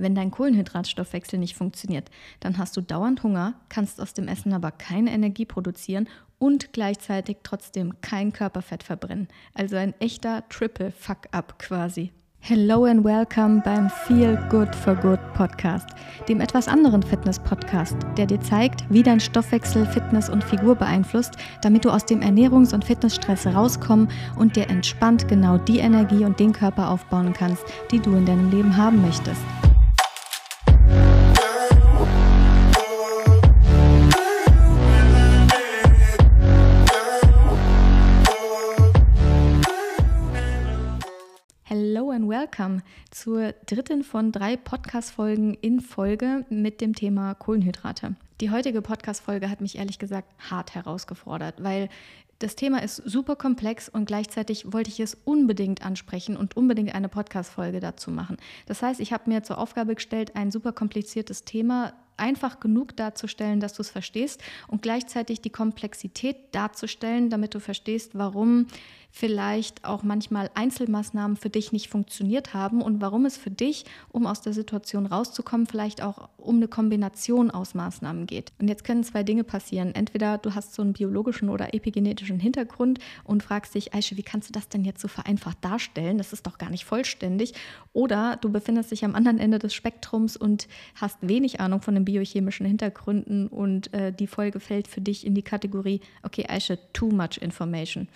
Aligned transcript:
Wenn 0.00 0.14
dein 0.14 0.30
Kohlenhydratstoffwechsel 0.30 1.38
nicht 1.38 1.54
funktioniert, 1.54 2.10
dann 2.40 2.56
hast 2.56 2.74
du 2.74 2.80
dauernd 2.80 3.22
Hunger, 3.22 3.52
kannst 3.68 4.00
aus 4.00 4.14
dem 4.14 4.28
Essen 4.28 4.54
aber 4.54 4.70
keine 4.70 5.12
Energie 5.12 5.44
produzieren 5.44 6.08
und 6.38 6.72
gleichzeitig 6.72 7.38
trotzdem 7.42 8.00
kein 8.00 8.32
Körperfett 8.32 8.82
verbrennen. 8.82 9.28
Also 9.52 9.76
ein 9.76 9.92
echter 10.00 10.48
Triple 10.48 10.90
Fuck-up 10.90 11.58
quasi. 11.58 12.12
Hello 12.42 12.86
and 12.86 13.04
welcome 13.04 13.60
beim 13.62 13.90
Feel 13.90 14.38
Good 14.48 14.74
for 14.74 14.94
Good 14.94 15.20
Podcast, 15.34 15.90
dem 16.26 16.40
etwas 16.40 16.66
anderen 16.66 17.02
Fitness-Podcast, 17.02 17.96
der 18.16 18.24
dir 18.24 18.40
zeigt, 18.40 18.86
wie 18.88 19.02
dein 19.02 19.20
Stoffwechsel 19.20 19.84
Fitness 19.84 20.30
und 20.30 20.42
Figur 20.42 20.76
beeinflusst, 20.76 21.34
damit 21.60 21.84
du 21.84 21.90
aus 21.90 22.06
dem 22.06 22.22
Ernährungs- 22.22 22.72
und 22.72 22.86
Fitnessstress 22.86 23.46
rauskommen 23.46 24.08
und 24.36 24.56
dir 24.56 24.70
entspannt 24.70 25.28
genau 25.28 25.58
die 25.58 25.80
Energie 25.80 26.24
und 26.24 26.40
den 26.40 26.54
Körper 26.54 26.88
aufbauen 26.88 27.34
kannst, 27.34 27.62
die 27.90 28.00
du 28.00 28.16
in 28.16 28.24
deinem 28.24 28.50
Leben 28.50 28.74
haben 28.78 29.02
möchtest. 29.02 29.42
Welcome 41.80 42.82
zur 43.10 43.52
dritten 43.64 44.04
von 44.04 44.32
drei 44.32 44.56
Podcast-Folgen 44.58 45.54
in 45.54 45.80
Folge 45.80 46.44
mit 46.50 46.82
dem 46.82 46.94
Thema 46.94 47.34
Kohlenhydrate. 47.34 48.16
Die 48.42 48.50
heutige 48.50 48.82
Podcast-Folge 48.82 49.48
hat 49.48 49.62
mich 49.62 49.78
ehrlich 49.78 49.98
gesagt 49.98 50.28
hart 50.50 50.74
herausgefordert, 50.74 51.62
weil 51.62 51.88
das 52.38 52.54
Thema 52.54 52.82
ist 52.82 52.96
super 52.96 53.34
komplex 53.34 53.88
und 53.88 54.04
gleichzeitig 54.04 54.72
wollte 54.72 54.90
ich 54.90 55.00
es 55.00 55.16
unbedingt 55.24 55.82
ansprechen 55.82 56.36
und 56.36 56.54
unbedingt 56.54 56.94
eine 56.94 57.08
Podcast-Folge 57.08 57.80
dazu 57.80 58.10
machen. 58.10 58.36
Das 58.66 58.82
heißt, 58.82 59.00
ich 59.00 59.14
habe 59.14 59.30
mir 59.30 59.42
zur 59.42 59.56
Aufgabe 59.56 59.94
gestellt, 59.94 60.36
ein 60.36 60.50
super 60.50 60.72
kompliziertes 60.72 61.44
Thema 61.44 61.94
einfach 62.20 62.60
genug 62.60 62.96
darzustellen, 62.96 63.60
dass 63.60 63.74
du 63.74 63.82
es 63.82 63.90
verstehst 63.90 64.42
und 64.68 64.82
gleichzeitig 64.82 65.40
die 65.40 65.50
Komplexität 65.50 66.36
darzustellen, 66.52 67.30
damit 67.30 67.54
du 67.54 67.60
verstehst, 67.60 68.12
warum 68.14 68.66
vielleicht 69.10 69.84
auch 69.84 70.02
manchmal 70.02 70.50
Einzelmaßnahmen 70.54 71.36
für 71.36 71.50
dich 71.50 71.72
nicht 71.72 71.88
funktioniert 71.88 72.54
haben 72.54 72.80
und 72.80 73.00
warum 73.00 73.26
es 73.26 73.36
für 73.36 73.50
dich, 73.50 73.84
um 74.10 74.26
aus 74.26 74.40
der 74.40 74.52
Situation 74.52 75.06
rauszukommen, 75.06 75.66
vielleicht 75.66 76.02
auch 76.02 76.28
um 76.36 76.56
eine 76.56 76.68
Kombination 76.68 77.50
aus 77.50 77.74
Maßnahmen 77.74 78.26
geht. 78.26 78.52
Und 78.60 78.68
jetzt 78.68 78.84
können 78.84 79.04
zwei 79.04 79.22
Dinge 79.22 79.44
passieren. 79.44 79.94
Entweder 79.94 80.38
du 80.38 80.54
hast 80.54 80.74
so 80.74 80.82
einen 80.82 80.92
biologischen 80.92 81.48
oder 81.48 81.74
epigenetischen 81.74 82.38
Hintergrund 82.38 83.00
und 83.24 83.42
fragst 83.42 83.74
dich, 83.74 83.94
Aische, 83.94 84.16
wie 84.16 84.22
kannst 84.22 84.48
du 84.48 84.52
das 84.52 84.68
denn 84.68 84.84
jetzt 84.84 85.00
so 85.00 85.08
vereinfacht 85.08 85.58
darstellen? 85.62 86.18
Das 86.18 86.32
ist 86.32 86.46
doch 86.46 86.58
gar 86.58 86.70
nicht 86.70 86.84
vollständig. 86.84 87.54
Oder 87.92 88.36
du 88.40 88.50
befindest 88.50 88.92
dich 88.92 89.04
am 89.04 89.14
anderen 89.14 89.38
Ende 89.38 89.58
des 89.58 89.74
Spektrums 89.74 90.36
und 90.36 90.68
hast 90.94 91.18
wenig 91.20 91.60
Ahnung 91.60 91.82
von 91.82 91.94
den 91.94 92.04
biochemischen 92.10 92.66
Hintergründen 92.66 93.46
und 93.46 93.94
äh, 93.94 94.12
die 94.12 94.26
Folge 94.26 94.58
fällt 94.58 94.88
für 94.88 95.00
dich 95.00 95.24
in 95.24 95.34
die 95.34 95.42
Kategorie, 95.42 96.00
okay, 96.24 96.46
Aische, 96.48 96.78
too 96.92 97.10
much 97.10 97.38
information. 97.40 98.08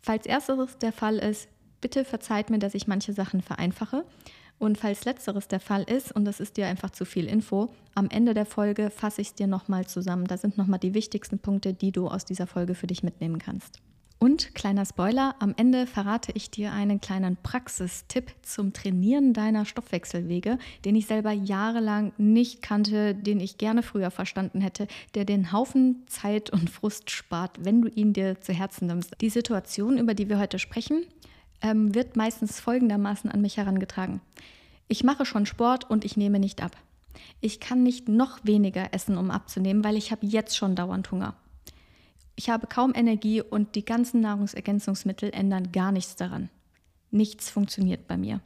Falls 0.00 0.26
ersteres 0.26 0.78
der 0.78 0.92
Fall 0.92 1.18
ist, 1.18 1.48
bitte 1.80 2.04
verzeiht 2.04 2.50
mir, 2.50 2.58
dass 2.58 2.74
ich 2.74 2.88
manche 2.88 3.12
Sachen 3.12 3.42
vereinfache. 3.42 4.04
Und 4.58 4.78
falls 4.78 5.04
letzteres 5.04 5.46
der 5.48 5.60
Fall 5.60 5.82
ist 5.84 6.10
und 6.12 6.24
das 6.24 6.40
ist 6.40 6.56
dir 6.56 6.66
einfach 6.66 6.90
zu 6.90 7.04
viel 7.04 7.26
Info, 7.26 7.68
am 7.94 8.08
Ende 8.10 8.34
der 8.34 8.46
Folge 8.46 8.90
fasse 8.90 9.20
ich 9.20 9.28
es 9.28 9.34
dir 9.34 9.46
nochmal 9.46 9.86
zusammen. 9.86 10.26
Da 10.26 10.38
sind 10.38 10.56
nochmal 10.58 10.80
die 10.80 10.94
wichtigsten 10.94 11.38
Punkte, 11.38 11.72
die 11.72 11.92
du 11.92 12.08
aus 12.08 12.24
dieser 12.24 12.46
Folge 12.46 12.74
für 12.74 12.86
dich 12.86 13.02
mitnehmen 13.02 13.38
kannst. 13.38 13.80
Und 14.18 14.54
kleiner 14.54 14.86
Spoiler, 14.86 15.34
am 15.40 15.52
Ende 15.58 15.86
verrate 15.86 16.32
ich 16.32 16.50
dir 16.50 16.72
einen 16.72 17.02
kleinen 17.02 17.36
Praxistipp 17.36 18.32
zum 18.40 18.72
Trainieren 18.72 19.34
deiner 19.34 19.66
Stoffwechselwege, 19.66 20.58
den 20.86 20.96
ich 20.96 21.06
selber 21.06 21.32
jahrelang 21.32 22.12
nicht 22.16 22.62
kannte, 22.62 23.14
den 23.14 23.40
ich 23.40 23.58
gerne 23.58 23.82
früher 23.82 24.10
verstanden 24.10 24.62
hätte, 24.62 24.86
der 25.14 25.26
den 25.26 25.52
Haufen 25.52 26.04
Zeit 26.06 26.48
und 26.48 26.70
Frust 26.70 27.10
spart, 27.10 27.58
wenn 27.62 27.82
du 27.82 27.88
ihn 27.88 28.14
dir 28.14 28.40
zu 28.40 28.54
Herzen 28.54 28.86
nimmst. 28.86 29.14
Die 29.20 29.28
Situation, 29.28 29.98
über 29.98 30.14
die 30.14 30.30
wir 30.30 30.38
heute 30.38 30.58
sprechen, 30.58 31.04
ähm, 31.60 31.94
wird 31.94 32.16
meistens 32.16 32.58
folgendermaßen 32.58 33.30
an 33.30 33.42
mich 33.42 33.58
herangetragen. 33.58 34.22
Ich 34.88 35.04
mache 35.04 35.26
schon 35.26 35.44
Sport 35.44 35.90
und 35.90 36.06
ich 36.06 36.16
nehme 36.16 36.38
nicht 36.38 36.62
ab. 36.62 36.74
Ich 37.40 37.60
kann 37.60 37.82
nicht 37.82 38.08
noch 38.08 38.38
weniger 38.44 38.94
essen, 38.94 39.18
um 39.18 39.30
abzunehmen, 39.30 39.84
weil 39.84 39.96
ich 39.96 40.10
habe 40.10 40.26
jetzt 40.26 40.56
schon 40.56 40.74
dauernd 40.74 41.10
Hunger. 41.10 41.34
Ich 42.36 42.50
habe 42.50 42.66
kaum 42.66 42.92
Energie 42.94 43.40
und 43.40 43.74
die 43.74 43.84
ganzen 43.84 44.20
Nahrungsergänzungsmittel 44.20 45.30
ändern 45.32 45.72
gar 45.72 45.90
nichts 45.90 46.16
daran. 46.16 46.50
Nichts 47.10 47.48
funktioniert 47.48 48.06
bei 48.06 48.18
mir. 48.18 48.40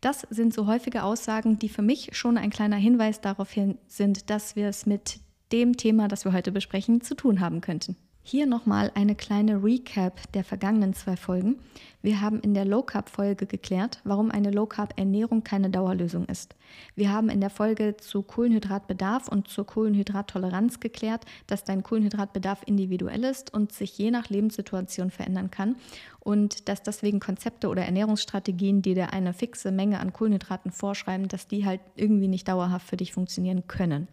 Das 0.00 0.26
sind 0.30 0.54
so 0.54 0.66
häufige 0.66 1.02
Aussagen, 1.02 1.58
die 1.58 1.68
für 1.68 1.82
mich 1.82 2.16
schon 2.16 2.38
ein 2.38 2.50
kleiner 2.50 2.76
Hinweis 2.76 3.20
darauf 3.20 3.50
hin 3.50 3.78
sind, 3.86 4.30
dass 4.30 4.56
wir 4.56 4.68
es 4.68 4.86
mit 4.86 5.20
dem 5.52 5.76
Thema, 5.76 6.08
das 6.08 6.24
wir 6.24 6.32
heute 6.32 6.52
besprechen, 6.52 7.02
zu 7.02 7.14
tun 7.14 7.40
haben 7.40 7.60
könnten. 7.60 7.96
Hier 8.26 8.46
nochmal 8.46 8.90
eine 8.94 9.14
kleine 9.14 9.62
Recap 9.62 10.32
der 10.32 10.44
vergangenen 10.44 10.94
zwei 10.94 11.14
Folgen. 11.14 11.56
Wir 12.00 12.22
haben 12.22 12.40
in 12.40 12.54
der 12.54 12.64
Low 12.64 12.80
Carb 12.80 13.10
Folge 13.10 13.44
geklärt, 13.44 14.00
warum 14.02 14.30
eine 14.30 14.50
Low 14.50 14.64
Carb 14.64 14.94
Ernährung 14.96 15.44
keine 15.44 15.68
Dauerlösung 15.68 16.24
ist. 16.24 16.56
Wir 16.96 17.12
haben 17.12 17.28
in 17.28 17.42
der 17.42 17.50
Folge 17.50 17.98
zu 17.98 18.22
Kohlenhydratbedarf 18.22 19.28
und 19.28 19.48
zur 19.48 19.66
Kohlenhydrattoleranz 19.66 20.80
geklärt, 20.80 21.26
dass 21.46 21.64
dein 21.64 21.82
Kohlenhydratbedarf 21.82 22.62
individuell 22.64 23.24
ist 23.24 23.52
und 23.52 23.72
sich 23.72 23.98
je 23.98 24.10
nach 24.10 24.30
Lebenssituation 24.30 25.10
verändern 25.10 25.50
kann 25.50 25.76
und 26.18 26.70
dass 26.70 26.82
deswegen 26.82 27.20
Konzepte 27.20 27.68
oder 27.68 27.84
Ernährungsstrategien, 27.84 28.80
die 28.80 28.94
dir 28.94 29.12
eine 29.12 29.34
fixe 29.34 29.70
Menge 29.70 30.00
an 30.00 30.14
Kohlenhydraten 30.14 30.72
vorschreiben, 30.72 31.28
dass 31.28 31.46
die 31.46 31.66
halt 31.66 31.82
irgendwie 31.94 32.28
nicht 32.28 32.48
dauerhaft 32.48 32.88
für 32.88 32.96
dich 32.96 33.12
funktionieren 33.12 33.68
können. 33.68 34.08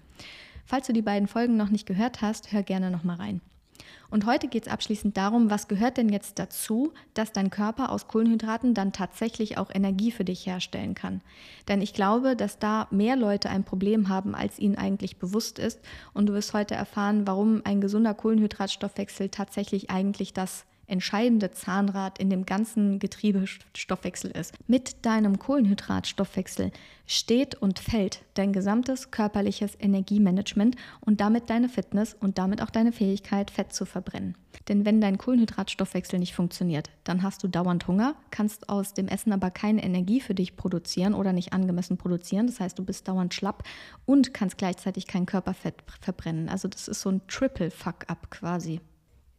Falls 0.65 0.85
du 0.85 0.91
die 0.91 1.01
beiden 1.01 1.29
Folgen 1.29 1.55
noch 1.55 1.69
nicht 1.69 1.85
gehört 1.85 2.21
hast, 2.21 2.51
hör 2.51 2.61
gerne 2.61 2.91
nochmal 2.91 3.15
rein. 3.15 3.41
Und 4.09 4.25
heute 4.25 4.47
geht 4.47 4.67
es 4.67 4.71
abschließend 4.71 5.15
darum, 5.15 5.49
was 5.49 5.67
gehört 5.67 5.97
denn 5.97 6.09
jetzt 6.09 6.39
dazu, 6.39 6.93
dass 7.13 7.31
dein 7.31 7.49
Körper 7.49 7.91
aus 7.91 8.07
Kohlenhydraten 8.07 8.73
dann 8.73 8.91
tatsächlich 8.91 9.57
auch 9.57 9.69
Energie 9.73 10.11
für 10.11 10.25
dich 10.25 10.45
herstellen 10.45 10.95
kann. 10.95 11.21
Denn 11.67 11.81
ich 11.81 11.93
glaube, 11.93 12.35
dass 12.35 12.59
da 12.59 12.87
mehr 12.91 13.15
Leute 13.15 13.49
ein 13.49 13.63
Problem 13.63 14.09
haben, 14.09 14.35
als 14.35 14.59
ihnen 14.59 14.77
eigentlich 14.77 15.17
bewusst 15.17 15.59
ist. 15.59 15.79
Und 16.13 16.27
du 16.27 16.33
wirst 16.33 16.53
heute 16.53 16.75
erfahren, 16.75 17.25
warum 17.25 17.61
ein 17.63 17.81
gesunder 17.81 18.13
Kohlenhydratstoffwechsel 18.13 19.29
tatsächlich 19.29 19.89
eigentlich 19.89 20.33
das 20.33 20.65
entscheidende 20.91 21.51
Zahnrad 21.51 22.19
in 22.19 22.29
dem 22.29 22.45
ganzen 22.45 22.99
Getriebestoffwechsel 22.99 24.31
ist. 24.31 24.53
Mit 24.67 25.05
deinem 25.05 25.39
Kohlenhydratstoffwechsel 25.39 26.71
steht 27.07 27.55
und 27.55 27.79
fällt 27.79 28.23
dein 28.33 28.53
gesamtes 28.53 29.11
körperliches 29.11 29.75
Energiemanagement 29.79 30.75
und 30.99 31.21
damit 31.21 31.49
deine 31.49 31.69
Fitness 31.69 32.13
und 32.13 32.37
damit 32.37 32.61
auch 32.61 32.69
deine 32.69 32.91
Fähigkeit, 32.91 33.51
Fett 33.51 33.73
zu 33.73 33.85
verbrennen. 33.85 34.35
Denn 34.67 34.85
wenn 34.85 35.01
dein 35.01 35.17
Kohlenhydratstoffwechsel 35.17 36.19
nicht 36.19 36.35
funktioniert, 36.35 36.89
dann 37.03 37.23
hast 37.23 37.43
du 37.43 37.47
dauernd 37.47 37.87
Hunger, 37.87 38.15
kannst 38.29 38.69
aus 38.69 38.93
dem 38.93 39.07
Essen 39.07 39.33
aber 39.33 39.49
keine 39.49 39.83
Energie 39.83 40.21
für 40.21 40.35
dich 40.35 40.55
produzieren 40.55 41.13
oder 41.13 41.33
nicht 41.33 41.53
angemessen 41.53 41.97
produzieren. 41.97 42.47
Das 42.47 42.59
heißt, 42.59 42.77
du 42.77 42.83
bist 42.83 43.07
dauernd 43.07 43.33
schlapp 43.33 43.63
und 44.05 44.33
kannst 44.33 44.57
gleichzeitig 44.57 45.07
kein 45.07 45.25
Körperfett 45.25 45.75
verbrennen. 46.01 46.49
Also 46.49 46.67
das 46.67 46.87
ist 46.87 47.01
so 47.01 47.09
ein 47.09 47.21
Triple 47.27 47.71
Fuck-up 47.71 48.29
quasi. 48.29 48.81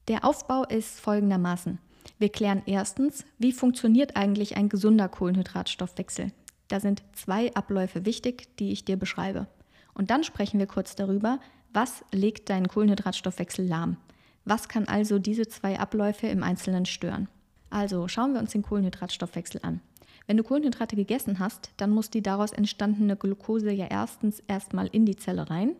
Der 0.08 0.24
Aufbau 0.24 0.64
ist 0.64 0.98
folgendermaßen. 1.00 1.78
Wir 2.18 2.28
klären 2.28 2.62
erstens, 2.66 3.24
wie 3.38 3.52
funktioniert 3.52 4.16
eigentlich 4.16 4.56
ein 4.56 4.68
gesunder 4.68 5.08
Kohlenhydratstoffwechsel. 5.08 6.32
Da 6.68 6.80
sind 6.80 7.02
zwei 7.12 7.54
Abläufe 7.54 8.04
wichtig, 8.04 8.56
die 8.56 8.72
ich 8.72 8.84
dir 8.84 8.96
beschreibe. 8.96 9.46
Und 9.94 10.10
dann 10.10 10.24
sprechen 10.24 10.58
wir 10.58 10.66
kurz 10.66 10.96
darüber, 10.96 11.38
was 11.72 12.04
legt 12.10 12.50
deinen 12.50 12.66
Kohlenhydratstoffwechsel 12.66 13.66
lahm. 13.66 13.96
Was 14.44 14.68
kann 14.68 14.88
also 14.88 15.20
diese 15.20 15.46
zwei 15.46 15.78
Abläufe 15.78 16.26
im 16.26 16.42
Einzelnen 16.42 16.86
stören? 16.86 17.28
Also 17.70 18.08
schauen 18.08 18.32
wir 18.32 18.40
uns 18.40 18.52
den 18.52 18.62
Kohlenhydratstoffwechsel 18.62 19.60
an. 19.62 19.80
Wenn 20.26 20.36
du 20.36 20.42
Kohlenhydrate 20.42 20.96
gegessen 20.96 21.38
hast, 21.38 21.70
dann 21.76 21.90
muss 21.90 22.10
die 22.10 22.22
daraus 22.22 22.52
entstandene 22.52 23.16
Glucose 23.16 23.70
ja 23.70 23.86
erstens 23.86 24.40
erstmal 24.48 24.88
in 24.88 25.06
die 25.06 25.16
Zelle 25.16 25.48
rein 25.48 25.76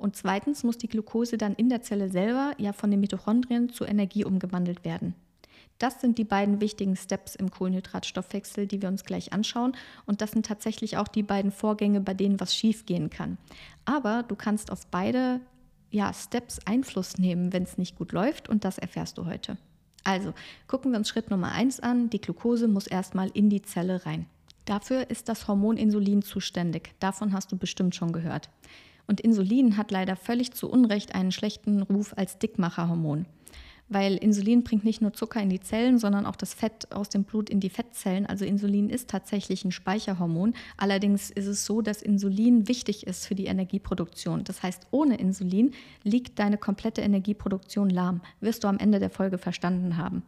und 0.00 0.16
zweitens 0.16 0.64
muss 0.64 0.78
die 0.78 0.88
Glucose 0.88 1.36
dann 1.36 1.54
in 1.54 1.68
der 1.68 1.82
Zelle 1.82 2.08
selber 2.08 2.52
ja 2.56 2.72
von 2.72 2.90
den 2.90 3.00
Mitochondrien 3.00 3.68
zu 3.68 3.84
Energie 3.84 4.24
umgewandelt 4.24 4.82
werden. 4.82 5.14
Das 5.76 6.00
sind 6.00 6.16
die 6.16 6.24
beiden 6.24 6.62
wichtigen 6.62 6.96
Steps 6.96 7.34
im 7.34 7.50
Kohlenhydratstoffwechsel, 7.50 8.66
die 8.66 8.80
wir 8.80 8.88
uns 8.88 9.04
gleich 9.04 9.34
anschauen. 9.34 9.76
Und 10.06 10.22
das 10.22 10.30
sind 10.30 10.46
tatsächlich 10.46 10.96
auch 10.96 11.08
die 11.08 11.22
beiden 11.22 11.50
Vorgänge, 11.50 12.00
bei 12.00 12.14
denen 12.14 12.40
was 12.40 12.56
schiefgehen 12.56 13.10
kann. 13.10 13.36
Aber 13.84 14.22
du 14.22 14.36
kannst 14.36 14.72
auf 14.72 14.86
beide 14.86 15.40
ja, 15.90 16.12
Steps 16.14 16.60
Einfluss 16.64 17.18
nehmen, 17.18 17.52
wenn 17.52 17.64
es 17.64 17.76
nicht 17.76 17.96
gut 17.96 18.12
läuft. 18.12 18.48
Und 18.48 18.64
das 18.64 18.78
erfährst 18.78 19.18
du 19.18 19.26
heute. 19.26 19.58
Also 20.02 20.32
gucken 20.66 20.92
wir 20.92 20.98
uns 20.98 21.10
Schritt 21.10 21.30
Nummer 21.30 21.52
1 21.52 21.80
an. 21.80 22.08
Die 22.08 22.20
Glucose 22.20 22.68
muss 22.68 22.86
erstmal 22.86 23.28
in 23.34 23.50
die 23.50 23.62
Zelle 23.62 24.06
rein. 24.06 24.26
Dafür 24.64 25.10
ist 25.10 25.28
das 25.28 25.46
Hormon 25.46 25.76
Insulin 25.76 26.22
zuständig. 26.22 26.94
Davon 27.00 27.32
hast 27.32 27.52
du 27.52 27.56
bestimmt 27.56 27.94
schon 27.94 28.12
gehört. 28.12 28.48
Und 29.10 29.20
Insulin 29.20 29.76
hat 29.76 29.90
leider 29.90 30.14
völlig 30.14 30.52
zu 30.52 30.70
Unrecht 30.70 31.16
einen 31.16 31.32
schlechten 31.32 31.82
Ruf 31.82 32.14
als 32.16 32.38
Dickmacherhormon. 32.38 33.26
Weil 33.90 34.16
Insulin 34.16 34.62
bringt 34.62 34.84
nicht 34.84 35.02
nur 35.02 35.12
Zucker 35.12 35.42
in 35.42 35.50
die 35.50 35.60
Zellen, 35.60 35.98
sondern 35.98 36.24
auch 36.24 36.36
das 36.36 36.54
Fett 36.54 36.90
aus 36.92 37.10
dem 37.10 37.24
Blut 37.24 37.50
in 37.50 37.60
die 37.60 37.68
Fettzellen. 37.68 38.24
Also 38.24 38.44
Insulin 38.44 38.88
ist 38.88 39.10
tatsächlich 39.10 39.64
ein 39.64 39.72
Speicherhormon. 39.72 40.54
Allerdings 40.76 41.30
ist 41.30 41.46
es 41.46 41.66
so, 41.66 41.82
dass 41.82 42.00
Insulin 42.00 42.68
wichtig 42.68 43.06
ist 43.06 43.26
für 43.26 43.34
die 43.34 43.46
Energieproduktion. 43.46 44.44
Das 44.44 44.62
heißt, 44.62 44.86
ohne 44.92 45.16
Insulin 45.16 45.72
liegt 46.04 46.38
deine 46.38 46.56
komplette 46.56 47.02
Energieproduktion 47.02 47.90
lahm. 47.90 48.22
Wirst 48.40 48.64
du 48.64 48.68
am 48.68 48.78
Ende 48.78 49.00
der 49.00 49.10
Folge 49.10 49.38
verstanden 49.38 49.96
haben. 49.96 50.22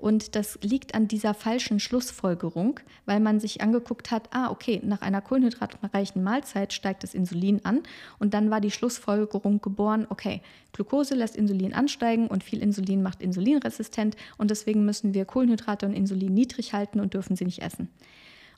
Und 0.00 0.34
das 0.34 0.58
liegt 0.62 0.94
an 0.94 1.08
dieser 1.08 1.34
falschen 1.34 1.78
Schlussfolgerung, 1.78 2.80
weil 3.04 3.20
man 3.20 3.38
sich 3.38 3.60
angeguckt 3.60 4.10
hat, 4.10 4.30
ah, 4.32 4.50
okay, 4.50 4.80
nach 4.82 5.02
einer 5.02 5.20
kohlenhydratreichen 5.20 6.22
Mahlzeit 6.22 6.72
steigt 6.72 7.02
das 7.02 7.12
Insulin 7.12 7.64
an 7.64 7.82
und 8.18 8.32
dann 8.32 8.50
war 8.50 8.62
die 8.62 8.70
Schlussfolgerung 8.70 9.60
geboren, 9.60 10.06
okay, 10.08 10.40
Glucose 10.72 11.14
lässt 11.14 11.36
Insulin 11.36 11.74
ansteigen 11.74 12.28
und 12.28 12.44
viel 12.44 12.62
Insulin 12.62 12.99
macht 13.02 13.22
insulinresistent 13.22 14.16
und 14.38 14.50
deswegen 14.50 14.84
müssen 14.84 15.14
wir 15.14 15.24
Kohlenhydrate 15.24 15.86
und 15.86 15.94
Insulin 15.94 16.34
niedrig 16.34 16.72
halten 16.72 17.00
und 17.00 17.14
dürfen 17.14 17.36
sie 17.36 17.44
nicht 17.44 17.62
essen. 17.62 17.88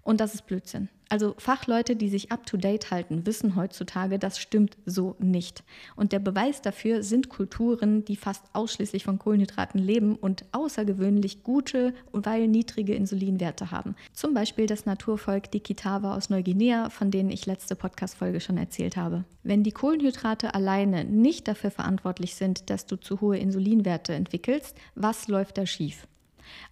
Und 0.03 0.21
das 0.21 0.35
ist 0.35 0.47
Blödsinn. 0.47 0.89
Also 1.13 1.35
Fachleute, 1.37 1.95
die 1.95 2.09
sich 2.09 2.33
up-to-date 2.33 2.91
halten, 2.91 3.27
wissen 3.27 3.55
heutzutage, 3.55 4.19
das 4.19 4.39
stimmt 4.39 4.79
so 4.87 5.15
nicht. 5.19 5.63
Und 5.95 6.13
der 6.13 6.21
Beweis 6.21 6.63
dafür 6.63 7.03
sind 7.03 7.29
Kulturen, 7.29 8.03
die 8.07 8.17
fast 8.17 8.45
ausschließlich 8.55 9.05
von 9.05 9.19
Kohlenhydraten 9.19 9.79
leben 9.79 10.17
und 10.17 10.47
außergewöhnlich 10.53 11.43
gute, 11.43 11.93
weil 12.13 12.49
niedrige 12.49 12.95
Insulinwerte 12.95 13.71
haben. 13.71 13.95
Zum 14.15 14.33
Beispiel 14.33 14.65
das 14.65 14.87
Naturvolk 14.87 15.51
die 15.51 15.61
Kitawa 15.61 16.17
aus 16.17 16.31
Neuguinea, 16.31 16.89
von 16.89 17.11
denen 17.11 17.31
ich 17.31 17.45
letzte 17.45 17.77
Podcast-Folge 17.77 18.41
schon 18.41 18.57
erzählt 18.57 18.97
habe. 18.97 19.25
Wenn 19.43 19.63
die 19.65 19.73
Kohlenhydrate 19.73 20.55
alleine 20.55 21.05
nicht 21.05 21.47
dafür 21.47 21.71
verantwortlich 21.71 22.37
sind, 22.37 22.71
dass 22.71 22.87
du 22.87 22.97
zu 22.97 23.21
hohe 23.21 23.37
Insulinwerte 23.37 24.15
entwickelst, 24.15 24.79
was 24.95 25.29
läuft 25.29 25.59
da 25.59 25.67
schief? 25.67 26.07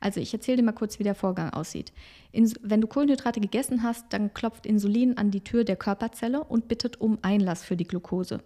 Also 0.00 0.20
ich 0.20 0.32
erzähle 0.32 0.58
dir 0.58 0.62
mal 0.62 0.72
kurz, 0.72 0.99
wie 0.99 1.05
der 1.05 1.14
Vorgang 1.14 1.50
aussieht. 1.50 1.93
In, 2.32 2.52
wenn 2.62 2.81
du 2.81 2.87
Kohlenhydrate 2.87 3.40
gegessen 3.40 3.82
hast, 3.82 4.06
dann 4.11 4.34
klopft 4.34 4.67
Insulin 4.67 5.17
an 5.17 5.31
die 5.31 5.43
Tür 5.43 5.64
der 5.64 5.76
Körperzelle 5.76 6.44
und 6.44 6.69
bittet 6.69 7.00
um 7.00 7.19
Einlass 7.22 7.64
für 7.64 7.76
die 7.76 7.87
Glucose. 7.87 8.40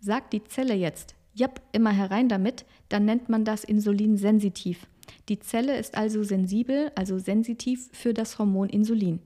Sagt 0.00 0.32
die 0.32 0.44
Zelle 0.44 0.74
jetzt, 0.74 1.14
japp, 1.34 1.60
immer 1.72 1.90
herein 1.90 2.28
damit, 2.28 2.64
dann 2.88 3.04
nennt 3.04 3.28
man 3.28 3.44
das 3.44 3.64
Insulin 3.64 4.16
sensitiv. 4.16 4.86
Die 5.28 5.40
Zelle 5.40 5.76
ist 5.76 5.96
also 5.96 6.22
sensibel, 6.22 6.90
also 6.94 7.18
sensitiv 7.18 7.88
für 7.92 8.14
das 8.14 8.38
Hormon 8.38 8.68
Insulin. 8.68 9.20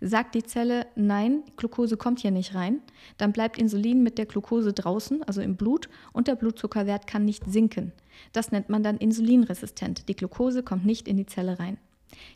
Sagt 0.00 0.34
die 0.34 0.42
Zelle, 0.42 0.86
nein, 0.94 1.42
Glucose 1.56 1.96
kommt 1.96 2.20
hier 2.20 2.30
nicht 2.30 2.54
rein, 2.54 2.80
dann 3.18 3.32
bleibt 3.32 3.58
Insulin 3.58 4.02
mit 4.02 4.18
der 4.18 4.26
Glucose 4.26 4.72
draußen, 4.72 5.22
also 5.22 5.40
im 5.40 5.56
Blut, 5.56 5.88
und 6.12 6.28
der 6.28 6.36
Blutzuckerwert 6.36 7.06
kann 7.06 7.24
nicht 7.24 7.44
sinken. 7.46 7.92
Das 8.32 8.52
nennt 8.52 8.68
man 8.68 8.82
dann 8.82 8.98
insulinresistent. 8.98 10.08
Die 10.08 10.16
Glucose 10.16 10.62
kommt 10.62 10.86
nicht 10.86 11.08
in 11.08 11.16
die 11.16 11.26
Zelle 11.26 11.58
rein. 11.58 11.78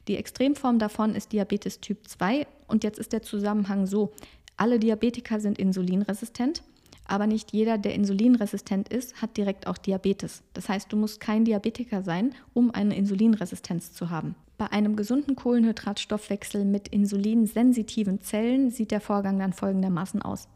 Die 0.08 0.16
Extremform 0.16 0.78
davon 0.78 1.14
ist 1.14 1.32
Diabetes 1.32 1.80
Typ 1.80 2.08
2 2.08 2.46
und 2.66 2.84
jetzt 2.84 2.98
ist 2.98 3.12
der 3.12 3.22
Zusammenhang 3.22 3.86
so, 3.86 4.12
alle 4.56 4.78
Diabetiker 4.78 5.40
sind 5.40 5.58
insulinresistent, 5.58 6.62
aber 7.06 7.26
nicht 7.26 7.52
jeder, 7.52 7.78
der 7.78 7.94
insulinresistent 7.94 8.88
ist, 8.88 9.20
hat 9.20 9.36
direkt 9.36 9.66
auch 9.66 9.78
Diabetes. 9.78 10.42
Das 10.52 10.68
heißt, 10.68 10.92
du 10.92 10.96
musst 10.96 11.20
kein 11.20 11.44
Diabetiker 11.44 12.02
sein, 12.02 12.34
um 12.52 12.70
eine 12.70 12.96
Insulinresistenz 12.96 13.92
zu 13.92 14.10
haben. 14.10 14.36
Bei 14.60 14.70
einem 14.72 14.94
gesunden 14.94 15.36
Kohlenhydratstoffwechsel 15.36 16.66
mit 16.66 16.88
insulinsensitiven 16.88 18.20
Zellen 18.20 18.68
sieht 18.68 18.90
der 18.90 19.00
Vorgang 19.00 19.38
dann 19.38 19.54
folgendermaßen 19.54 20.20
aus. 20.20 20.48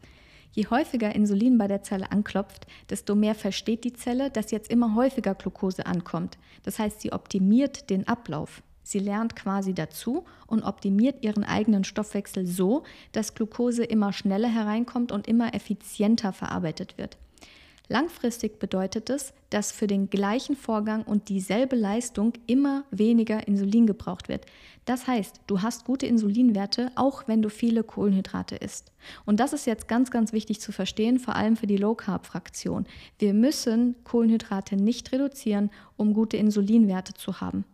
Je 0.52 0.66
häufiger 0.66 1.14
Insulin 1.14 1.56
bei 1.56 1.68
der 1.68 1.82
Zelle 1.82 2.12
anklopft, 2.12 2.66
desto 2.90 3.14
mehr 3.14 3.34
versteht 3.34 3.82
die 3.82 3.94
Zelle, 3.94 4.30
dass 4.30 4.50
jetzt 4.50 4.70
immer 4.70 4.94
häufiger 4.94 5.34
Glucose 5.34 5.86
ankommt. 5.86 6.36
Das 6.64 6.78
heißt, 6.78 7.00
sie 7.00 7.14
optimiert 7.14 7.88
den 7.88 8.06
Ablauf. 8.06 8.62
Sie 8.82 8.98
lernt 8.98 9.36
quasi 9.36 9.72
dazu 9.72 10.26
und 10.46 10.64
optimiert 10.64 11.24
ihren 11.24 11.42
eigenen 11.42 11.84
Stoffwechsel 11.84 12.46
so, 12.46 12.82
dass 13.12 13.32
Glucose 13.34 13.84
immer 13.84 14.12
schneller 14.12 14.50
hereinkommt 14.50 15.12
und 15.12 15.26
immer 15.26 15.54
effizienter 15.54 16.34
verarbeitet 16.34 16.98
wird. 16.98 17.16
Langfristig 17.88 18.58
bedeutet 18.58 19.10
es, 19.10 19.34
dass 19.50 19.70
für 19.70 19.86
den 19.86 20.08
gleichen 20.08 20.56
Vorgang 20.56 21.02
und 21.02 21.28
dieselbe 21.28 21.76
Leistung 21.76 22.32
immer 22.46 22.84
weniger 22.90 23.46
Insulin 23.46 23.86
gebraucht 23.86 24.28
wird. 24.28 24.46
Das 24.86 25.06
heißt, 25.06 25.42
du 25.46 25.60
hast 25.60 25.84
gute 25.84 26.06
Insulinwerte, 26.06 26.90
auch 26.94 27.28
wenn 27.28 27.42
du 27.42 27.50
viele 27.50 27.84
Kohlenhydrate 27.84 28.56
isst. 28.56 28.90
Und 29.26 29.38
das 29.38 29.52
ist 29.52 29.66
jetzt 29.66 29.86
ganz, 29.86 30.10
ganz 30.10 30.32
wichtig 30.32 30.62
zu 30.62 30.72
verstehen, 30.72 31.18
vor 31.18 31.36
allem 31.36 31.56
für 31.56 31.66
die 31.66 31.76
Low-Carb-Fraktion. 31.76 32.86
Wir 33.18 33.34
müssen 33.34 33.96
Kohlenhydrate 34.04 34.76
nicht 34.76 35.12
reduzieren, 35.12 35.70
um 35.98 36.14
gute 36.14 36.38
Insulinwerte 36.38 37.12
zu 37.12 37.42
haben. 37.42 37.66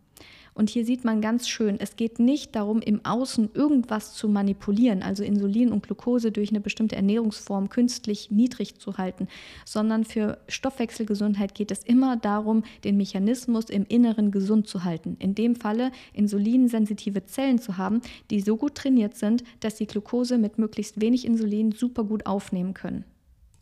Und 0.55 0.71
hier 0.71 0.85
sieht 0.85 1.05
man 1.05 1.21
ganz 1.21 1.49
schön, 1.49 1.79
es 1.79 1.97
geht 1.97 2.19
nicht 2.19 2.55
darum, 2.55 2.81
im 2.81 3.05
Außen 3.05 3.51
irgendwas 3.55 4.15
zu 4.15 4.29
manipulieren, 4.29 5.03
also 5.03 5.23
Insulin 5.23 5.73
und 5.73 5.83
Glucose 5.85 6.33
durch 6.33 6.51
eine 6.51 6.61
bestimmte 6.61 6.97
Ernährungsform 6.97 7.69
künstlich 7.69 8.31
niedrig 8.31 8.79
zu 8.79 8.99
halten, 8.99 9.29
sondern 9.65 10.05
für 10.05 10.39
Stoffwechselgesundheit 10.49 11.55
geht 11.55 11.71
es 11.71 11.83
immer 11.83 12.17
darum, 12.17 12.65
den 12.85 12.97
Mechanismus 12.97 13.71
im 13.71 13.87
Inneren 13.89 14.31
gesund 14.31 14.69
zu 14.69 14.85
halten. 14.85 15.17
In 15.19 15.35
dem 15.35 15.57
Falle 15.57 15.93
insulinsensitive 16.13 17.25
Zellen 17.27 17.59
zu 17.59 17.77
haben, 17.77 18.01
die 18.31 18.41
so 18.41 18.57
gut 18.57 18.75
trainiert 18.75 19.17
sind, 19.17 19.45
dass 19.61 19.79
sie 19.79 19.87
Glucose 19.87 20.39
mit 20.39 20.59
möglichst 20.59 21.01
wenig 21.01 21.25
Insulin 21.25 21.73
super 21.73 22.05
gut 22.05 22.27
aufnehmen 22.27 22.75
können. 22.75 23.05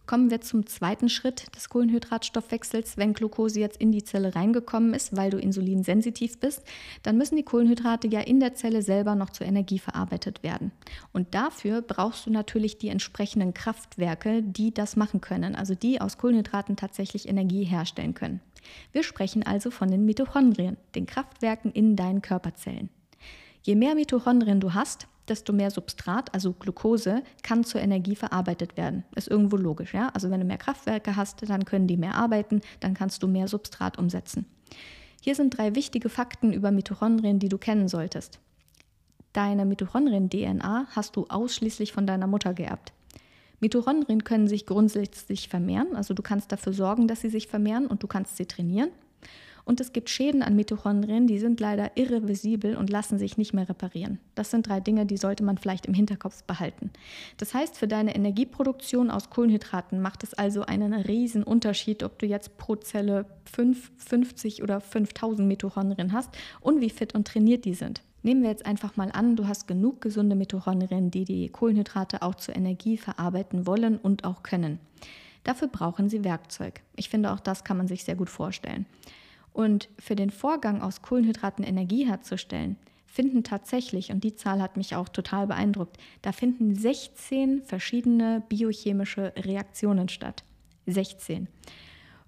Kommen 0.09 0.31
wir 0.31 0.41
zum 0.41 0.65
zweiten 0.65 1.11
Schritt 1.11 1.55
des 1.55 1.69
Kohlenhydratstoffwechsels. 1.69 2.97
Wenn 2.97 3.13
Glucose 3.13 3.61
jetzt 3.61 3.79
in 3.79 3.93
die 3.93 4.03
Zelle 4.03 4.35
reingekommen 4.35 4.95
ist, 4.95 5.15
weil 5.15 5.29
du 5.29 5.37
insulinsensitiv 5.37 6.41
bist, 6.41 6.63
dann 7.03 7.19
müssen 7.19 7.37
die 7.37 7.43
Kohlenhydrate 7.43 8.09
ja 8.09 8.21
in 8.21 8.41
der 8.41 8.55
Zelle 8.55 8.81
selber 8.81 9.15
noch 9.15 9.29
zur 9.29 9.47
Energie 9.47 9.79
verarbeitet 9.79 10.43
werden. 10.43 10.73
Und 11.13 11.35
dafür 11.35 11.83
brauchst 11.83 12.25
du 12.25 12.31
natürlich 12.31 12.79
die 12.79 12.89
entsprechenden 12.89 13.53
Kraftwerke, 13.53 14.43
die 14.43 14.73
das 14.73 14.97
machen 14.97 15.21
können, 15.21 15.55
also 15.55 15.75
die 15.75 16.01
aus 16.01 16.17
Kohlenhydraten 16.17 16.77
tatsächlich 16.77 17.29
Energie 17.29 17.65
herstellen 17.65 18.15
können. 18.15 18.41
Wir 18.93 19.03
sprechen 19.03 19.43
also 19.43 19.71
von 19.71 19.91
den 19.91 20.07
Mitochondrien, 20.07 20.79
den 20.95 21.05
Kraftwerken 21.05 21.71
in 21.71 21.97
deinen 21.97 22.23
Körperzellen. 22.23 22.89
Je 23.63 23.75
mehr 23.75 23.95
Mitochondrien 23.95 24.61
du 24.61 24.73
hast, 24.73 25.07
desto 25.31 25.53
mehr 25.53 25.71
Substrat, 25.71 26.33
also 26.35 26.53
Glucose, 26.53 27.23
kann 27.43 27.65
zur 27.65 27.81
Energie 27.81 28.17
verarbeitet 28.17 28.77
werden. 28.77 29.05
Ist 29.15 29.29
irgendwo 29.29 29.57
logisch, 29.57 29.95
ja? 29.95 30.09
Also 30.15 30.31
wenn 30.31 30.41
du 30.41 30.47
mehr 30.47 30.59
Kraftwerke 30.59 31.17
hast, 31.17 31.49
dann 31.49 31.65
können 31.65 31.87
die 31.87 31.97
mehr 31.97 32.15
arbeiten, 32.15 32.61
dann 32.81 32.95
kannst 32.95 33.23
du 33.23 33.29
mehr 33.29 33.49
Substrat 33.49 33.99
umsetzen. 33.99 34.47
Hier 35.21 35.35
sind 35.35 35.57
drei 35.57 35.75
wichtige 35.75 36.09
Fakten 36.09 36.53
über 36.53 36.71
Mitochondrien, 36.71 37.39
die 37.39 37.49
du 37.49 37.59
kennen 37.59 37.89
solltest. 37.89 38.41
Deine 39.33 39.67
Mitochondrien-DNA 39.67 40.87
hast 40.91 41.17
du 41.17 41.27
ausschließlich 41.29 41.93
von 41.93 42.07
deiner 42.07 42.27
Mutter 42.27 42.55
geerbt. 42.55 42.93
Mitochondrien 43.61 44.25
können 44.25 44.49
sich 44.49 44.67
grundsätzlich 44.67 45.49
vermehren, 45.49 45.97
also 45.97 46.15
du 46.15 46.23
kannst 46.23 46.53
dafür 46.53 46.73
sorgen, 46.73 47.09
dass 47.09 47.21
sie 47.21 47.29
sich 47.29 47.49
vermehren 47.49 47.87
und 47.87 48.03
du 48.03 48.07
kannst 48.07 48.37
sie 48.37 48.47
trainieren. 48.47 48.91
Und 49.69 49.83
es 49.83 49.93
gibt 49.93 50.09
Schäden 50.09 50.43
an 50.43 50.57
Mitochondrien, 50.57 51.27
die 51.27 51.39
sind 51.39 51.61
leider 51.61 51.91
irreversibel 51.95 52.75
und 52.75 52.89
lassen 52.89 53.19
sich 53.19 53.37
nicht 53.37 53.53
mehr 53.53 53.69
reparieren. 53.69 54.19
Das 54.35 54.51
sind 54.51 54.67
drei 54.67 54.81
Dinge, 54.81 55.05
die 55.05 55.19
sollte 55.19 55.45
man 55.45 55.59
vielleicht 55.59 55.85
im 55.85 55.93
Hinterkopf 55.93 56.43
behalten. 56.45 56.91
Das 57.37 57.53
heißt, 57.53 57.77
für 57.77 57.87
deine 57.87 58.17
Energieproduktion 58.17 59.11
aus 59.11 59.29
Kohlenhydraten 59.29 60.01
macht 60.01 60.25
es 60.25 60.33
also 60.33 60.63
einen 60.63 60.95
riesen 60.95 61.43
Unterschied, 61.43 62.03
ob 62.03 62.19
du 62.19 62.25
jetzt 62.25 62.57
pro 62.57 62.77
Zelle 62.77 63.27
5, 63.45 63.93
50 63.99 64.63
oder 64.63 64.81
5000 64.81 65.47
Mitochondrien 65.47 66.15
hast 66.15 66.31
und 66.63 66.81
wie 66.81 66.89
fit 66.89 67.15
und 67.15 67.29
trainiert 67.29 67.67
die 67.67 67.75
sind. 67.75 68.01
Nehmen 68.23 68.41
wir 68.41 68.49
jetzt 68.49 68.65
einfach 68.65 68.97
mal 68.97 69.11
an, 69.13 69.37
du 69.37 69.49
hast 69.49 69.69
genug 69.69 70.01
gesunde 70.01 70.35
Mitochondrien, 70.35 71.11
die 71.11 71.27
die 71.27 71.51
Kohlenhydrate 71.51 72.23
auch 72.23 72.37
zur 72.37 72.57
Energie 72.57 72.97
verarbeiten 72.97 73.67
wollen 73.67 73.99
und 73.99 74.25
auch 74.25 74.43
können. 74.43 74.81
Dafür 75.45 75.69
brauchen 75.69 76.09
sie 76.09 76.25
Werkzeug. 76.25 76.81
Ich 76.97 77.11
finde, 77.11 77.33
auch 77.33 77.41
das 77.41 77.65
kann 77.65 77.77
man 77.77 77.87
sich 77.87 78.05
sehr 78.05 78.17
gut 78.17 78.31
vorstellen. 78.31 78.87
Und 79.59 79.89
für 79.99 80.15
den 80.15 80.31
Vorgang 80.31 80.83
aus 80.83 81.03
Kohlenhydraten 81.03 81.65
Energie 81.65 82.07
herzustellen, 82.07 82.77
finden 83.07 83.43
tatsächlich, 83.43 84.13
und 84.13 84.23
die 84.23 84.37
Zahl 84.37 84.63
hat 84.63 84.77
mich 84.77 84.95
auch 84.95 85.09
total 85.09 85.49
beeindruckt, 85.49 85.97
da 86.23 86.31
finden 86.31 86.77
16 86.77 87.63
verschiedene 87.65 88.45
biochemische 88.49 89.33
Reaktionen 89.37 90.09
statt. 90.09 90.45
16. 90.87 91.49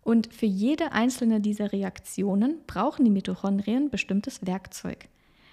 Und 0.02 0.34
für 0.34 0.46
jede 0.46 0.90
einzelne 0.90 1.40
dieser 1.40 1.70
Reaktionen 1.70 2.56
brauchen 2.66 3.04
die 3.04 3.12
Mitochondrien 3.12 3.90
bestimmtes 3.90 4.44
Werkzeug. 4.44 5.06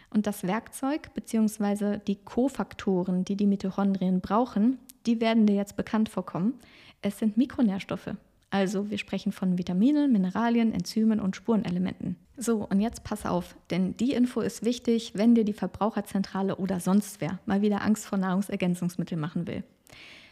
Und 0.09 0.25
das 0.25 0.47
Werkzeug 0.47 1.13
bzw. 1.13 1.99
die 1.99 2.15
Kofaktoren, 2.15 3.23
die 3.23 3.35
die 3.35 3.45
Mitochondrien 3.45 4.19
brauchen, 4.19 4.79
die 5.05 5.21
werden 5.21 5.45
dir 5.45 5.55
jetzt 5.55 5.77
bekannt 5.77 6.09
vorkommen. 6.09 6.55
Es 7.03 7.19
sind 7.19 7.37
Mikronährstoffe. 7.37 8.15
Also 8.49 8.89
wir 8.89 8.97
sprechen 8.97 9.31
von 9.31 9.57
Vitaminen, 9.57 10.11
Mineralien, 10.11 10.71
Enzymen 10.73 11.19
und 11.19 11.35
Spurenelementen. 11.35 12.15
So, 12.37 12.65
und 12.69 12.79
jetzt 12.79 13.03
pass 13.03 13.25
auf, 13.25 13.55
denn 13.71 13.97
die 13.97 14.13
Info 14.13 14.41
ist 14.41 14.63
wichtig, 14.63 15.13
wenn 15.15 15.35
dir 15.35 15.43
die 15.43 15.53
Verbraucherzentrale 15.53 16.55
oder 16.55 16.79
sonst 16.79 17.19
wer 17.19 17.39
mal 17.45 17.61
wieder 17.61 17.81
Angst 17.81 18.05
vor 18.05 18.17
Nahrungsergänzungsmitteln 18.17 19.19
machen 19.19 19.47
will. 19.47 19.63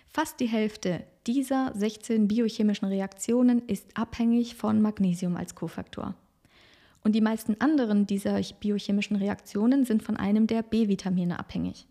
Fast 0.07 0.39
die 0.39 0.45
Hälfte 0.45 1.03
dieser 1.27 1.73
16 1.75 2.27
biochemischen 2.29 2.85
Reaktionen 2.85 3.63
ist 3.67 3.97
abhängig 3.97 4.55
von 4.55 4.81
Magnesium 4.81 5.35
als 5.35 5.55
Kofaktor. 5.55 6.15
Und 7.03 7.13
die 7.13 7.21
meisten 7.21 7.59
anderen 7.59 8.07
dieser 8.07 8.39
biochemischen 8.59 9.17
Reaktionen 9.17 9.83
sind 9.83 10.03
von 10.03 10.15
einem 10.15 10.47
der 10.47 10.63
B-Vitamine 10.63 11.37
abhängig. 11.37 11.87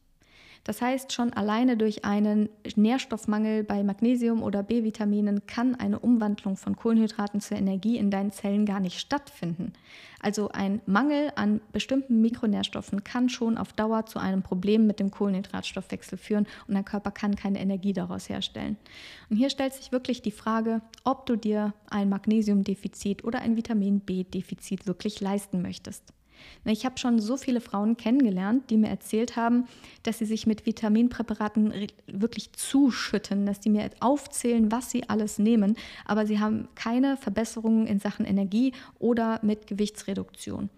Das 0.65 0.81
heißt, 0.81 1.13
schon 1.13 1.33
alleine 1.35 1.77
durch 1.77 2.07
einen 2.07 2.49
Nährstoffmangel 2.75 3.65
bei 3.65 3.83
Magnesium 3.83 4.43
oder 4.43 4.63
B-Vitaminen 4.63 5.47
kann 5.47 5.75
eine 5.75 5.99
Umwandlung 5.99 6.57
von 6.57 6.75
Kohlenhydraten 6.75 7.43
zur 7.43 7.59
Energie 7.59 7.99
in 7.99 8.11
deinen 8.11 8.33
Zellen 8.33 8.65
gar 8.65 8.81
nicht 8.81 8.99
stattfinden. 8.99 9.75
Also 10.21 10.49
ein 10.49 10.81
Mangel 10.87 11.31
an 11.37 11.61
bestimmten 11.73 12.23
Mikronährstoffen 12.23 13.05
kann 13.05 13.29
schon 13.29 13.59
auf 13.59 13.75
Dauer 13.75 14.07
zu 14.07 14.19
einem 14.19 14.43
Problem 14.43 14.87
mit 14.87 15.01
dem 15.01 15.11
Kohlenhydratstoffwechsel 15.11 16.17
führen 16.17 16.47
und 16.67 16.75
dein 16.75 16.87
Körper 16.87 17.11
kann 17.11 17.37
keine 17.37 17.61
Energie 17.61 17.93
daraus 17.93 18.31
herstellen. 18.31 18.79
Und 19.29 19.37
hier 19.37 19.51
stellt 19.51 19.75
sich 19.75 19.93
wirklich 19.93 20.23
die 20.23 20.31
Frage, 20.31 20.81
ob 21.05 21.27
du 21.27 21.37
dir 21.37 21.75
ein 21.91 22.09
Magnesiumdefizit 22.09 23.23
oder 23.23 23.41
ein 23.41 23.59
Vitamin 23.59 24.01
B-Defizit 24.01 24.87
wirklich 24.87 25.21
leisten 25.21 25.61
möchtest. 25.61 26.15
Ich 26.65 26.85
habe 26.85 26.99
schon 26.99 27.19
so 27.19 27.37
viele 27.37 27.61
Frauen 27.61 27.97
kennengelernt, 27.97 28.71
die 28.71 28.77
mir 28.77 28.89
erzählt 28.89 29.37
haben, 29.37 29.67
dass 30.03 30.19
sie 30.19 30.25
sich 30.25 30.47
mit 30.47 30.67
Vitaminpräparaten 30.67 31.89
wirklich 32.07 32.53
zuschütten, 32.53 33.47
dass 33.47 33.61
die 33.61 33.71
mir 33.71 33.91
aufzählen, 34.01 34.73
was 34.73 34.91
sie 34.91 35.09
alles 35.09 35.39
nehmen, 35.39 35.77
aber 36.05 36.27
sie 36.27 36.41
haben 36.41 36.69
keine 36.75 37.17
Verbesserungen 37.17 37.87
in 37.87 37.99
Sachen 37.99 38.25
Energie 38.25 38.73
oder 38.99 39.41
mit 39.43 39.67
Gewichtsreduktion. 39.67 40.71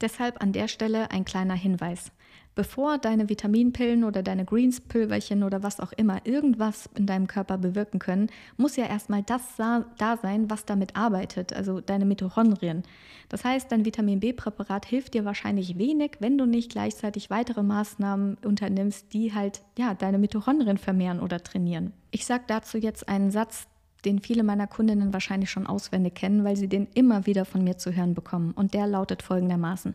Deshalb 0.00 0.42
an 0.42 0.52
der 0.52 0.68
Stelle 0.68 1.10
ein 1.10 1.24
kleiner 1.24 1.54
Hinweis. 1.54 2.12
Bevor 2.56 2.98
deine 2.98 3.28
Vitaminpillen 3.28 4.04
oder 4.04 4.22
deine 4.22 4.44
Greenspülverchen 4.44 5.44
oder 5.44 5.62
was 5.62 5.78
auch 5.78 5.92
immer 5.92 6.26
irgendwas 6.26 6.90
in 6.96 7.06
deinem 7.06 7.28
Körper 7.28 7.58
bewirken 7.58 8.00
können, 8.00 8.28
muss 8.56 8.76
ja 8.76 8.86
erstmal 8.86 9.22
das 9.22 9.42
da 9.56 10.16
sein, 10.20 10.50
was 10.50 10.64
damit 10.64 10.96
arbeitet, 10.96 11.52
also 11.52 11.80
deine 11.80 12.04
Mitochondrien. 12.04 12.82
Das 13.28 13.44
heißt, 13.44 13.70
dein 13.70 13.84
Vitamin 13.84 14.18
B-Präparat 14.18 14.84
hilft 14.84 15.14
dir 15.14 15.24
wahrscheinlich 15.24 15.78
wenig, 15.78 16.16
wenn 16.18 16.36
du 16.36 16.44
nicht 16.44 16.72
gleichzeitig 16.72 17.30
weitere 17.30 17.62
Maßnahmen 17.62 18.38
unternimmst, 18.44 19.12
die 19.12 19.32
halt 19.32 19.62
ja, 19.78 19.94
deine 19.94 20.18
Mitochondrien 20.18 20.78
vermehren 20.78 21.20
oder 21.20 21.42
trainieren. 21.42 21.92
Ich 22.10 22.26
sage 22.26 22.44
dazu 22.48 22.78
jetzt 22.78 23.08
einen 23.08 23.30
Satz, 23.30 23.68
den 24.04 24.18
viele 24.18 24.42
meiner 24.42 24.66
Kundinnen 24.66 25.12
wahrscheinlich 25.12 25.50
schon 25.50 25.66
auswendig 25.66 26.14
kennen, 26.16 26.44
weil 26.44 26.56
sie 26.56 26.68
den 26.68 26.88
immer 26.94 27.26
wieder 27.26 27.44
von 27.44 27.62
mir 27.62 27.78
zu 27.78 27.94
hören 27.94 28.14
bekommen. 28.14 28.52
Und 28.52 28.74
der 28.74 28.86
lautet 28.86 29.22
folgendermaßen. 29.22 29.94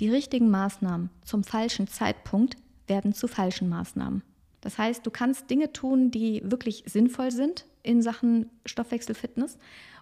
Die 0.00 0.08
richtigen 0.08 0.50
Maßnahmen 0.50 1.10
zum 1.24 1.44
falschen 1.44 1.86
Zeitpunkt 1.86 2.56
werden 2.86 3.12
zu 3.12 3.28
falschen 3.28 3.68
Maßnahmen. 3.68 4.22
Das 4.60 4.78
heißt, 4.78 5.04
du 5.04 5.10
kannst 5.10 5.50
Dinge 5.50 5.72
tun, 5.72 6.10
die 6.10 6.42
wirklich 6.44 6.84
sinnvoll 6.86 7.30
sind 7.30 7.66
in 7.82 8.00
Sachen 8.00 8.48
Stoffwechselfitness. 8.64 9.58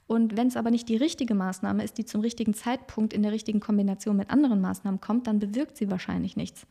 Und 0.06 0.36
wenn 0.36 0.48
es 0.48 0.56
aber 0.56 0.70
nicht 0.70 0.88
die 0.88 0.96
richtige 0.96 1.34
Maßnahme 1.34 1.84
ist, 1.84 1.96
die 1.96 2.04
zum 2.04 2.20
richtigen 2.20 2.52
Zeitpunkt 2.52 3.12
in 3.12 3.22
der 3.22 3.32
richtigen 3.32 3.60
Kombination 3.60 4.16
mit 4.16 4.30
anderen 4.30 4.60
Maßnahmen 4.60 5.00
kommt, 5.00 5.26
dann 5.26 5.38
bewirkt 5.38 5.76
sie 5.76 5.90
wahrscheinlich 5.90 6.36
nichts. 6.36 6.66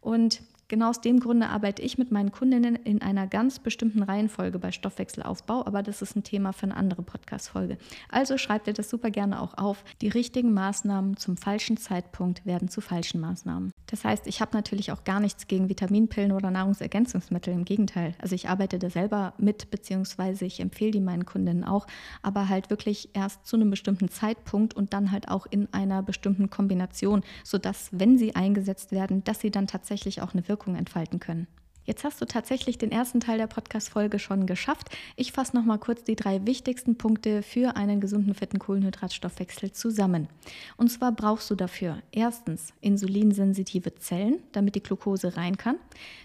Und 0.00 0.42
Genau 0.72 0.88
aus 0.88 1.02
dem 1.02 1.20
Grunde 1.20 1.50
arbeite 1.50 1.82
ich 1.82 1.98
mit 1.98 2.12
meinen 2.12 2.32
Kundinnen 2.32 2.76
in 2.76 3.02
einer 3.02 3.26
ganz 3.26 3.58
bestimmten 3.58 4.02
Reihenfolge 4.02 4.58
bei 4.58 4.72
Stoffwechselaufbau, 4.72 5.66
aber 5.66 5.82
das 5.82 6.00
ist 6.00 6.16
ein 6.16 6.24
Thema 6.24 6.54
für 6.54 6.62
eine 6.62 6.78
andere 6.78 7.02
Podcast-Folge. 7.02 7.76
Also 8.08 8.38
schreibt 8.38 8.68
ihr 8.68 8.72
das 8.72 8.88
super 8.88 9.10
gerne 9.10 9.42
auch 9.42 9.58
auf. 9.58 9.84
Die 10.00 10.08
richtigen 10.08 10.54
Maßnahmen 10.54 11.18
zum 11.18 11.36
falschen 11.36 11.76
Zeitpunkt 11.76 12.46
werden 12.46 12.68
zu 12.68 12.80
falschen 12.80 13.20
Maßnahmen. 13.20 13.70
Das 13.84 14.06
heißt, 14.06 14.26
ich 14.26 14.40
habe 14.40 14.56
natürlich 14.56 14.90
auch 14.92 15.04
gar 15.04 15.20
nichts 15.20 15.46
gegen 15.46 15.68
Vitaminpillen 15.68 16.32
oder 16.32 16.50
Nahrungsergänzungsmittel. 16.50 17.52
Im 17.52 17.66
Gegenteil. 17.66 18.14
Also 18.18 18.34
ich 18.34 18.48
arbeite 18.48 18.78
da 18.78 18.88
selber 18.88 19.34
mit, 19.36 19.70
beziehungsweise 19.70 20.46
ich 20.46 20.58
empfehle 20.58 20.92
die 20.92 21.00
meinen 21.00 21.26
Kundinnen 21.26 21.64
auch, 21.64 21.86
aber 22.22 22.48
halt 22.48 22.70
wirklich 22.70 23.10
erst 23.12 23.46
zu 23.46 23.56
einem 23.56 23.68
bestimmten 23.68 24.08
Zeitpunkt 24.08 24.72
und 24.72 24.94
dann 24.94 25.12
halt 25.12 25.28
auch 25.28 25.44
in 25.50 25.68
einer 25.74 26.02
bestimmten 26.02 26.48
Kombination, 26.48 27.22
sodass, 27.44 27.90
wenn 27.92 28.16
sie 28.16 28.34
eingesetzt 28.34 28.90
werden, 28.90 29.22
dass 29.24 29.40
sie 29.40 29.50
dann 29.50 29.66
tatsächlich 29.66 30.22
auch 30.22 30.32
eine 30.32 30.48
Wirkung 30.48 30.61
Wirkung 30.62 30.76
entfalten 30.76 31.18
können. 31.18 31.48
Jetzt 31.84 32.04
hast 32.04 32.20
du 32.20 32.26
tatsächlich 32.26 32.78
den 32.78 32.92
ersten 32.92 33.18
Teil 33.18 33.38
der 33.38 33.48
Podcast-Folge 33.48 34.20
schon 34.20 34.46
geschafft. 34.46 34.88
Ich 35.16 35.32
fasse 35.32 35.56
nochmal 35.56 35.80
kurz 35.80 36.04
die 36.04 36.14
drei 36.14 36.46
wichtigsten 36.46 36.96
Punkte 36.96 37.42
für 37.42 37.74
einen 37.74 38.00
gesunden, 38.00 38.34
fetten 38.34 38.60
Kohlenhydratstoffwechsel 38.60 39.72
zusammen. 39.72 40.28
Und 40.76 40.92
zwar 40.92 41.10
brauchst 41.10 41.50
du 41.50 41.56
dafür 41.56 41.98
erstens 42.12 42.72
insulinsensitive 42.80 43.96
Zellen, 43.96 44.38
damit 44.52 44.76
die 44.76 44.82
Glucose 44.84 45.36
rein 45.36 45.56
kann. 45.56 45.74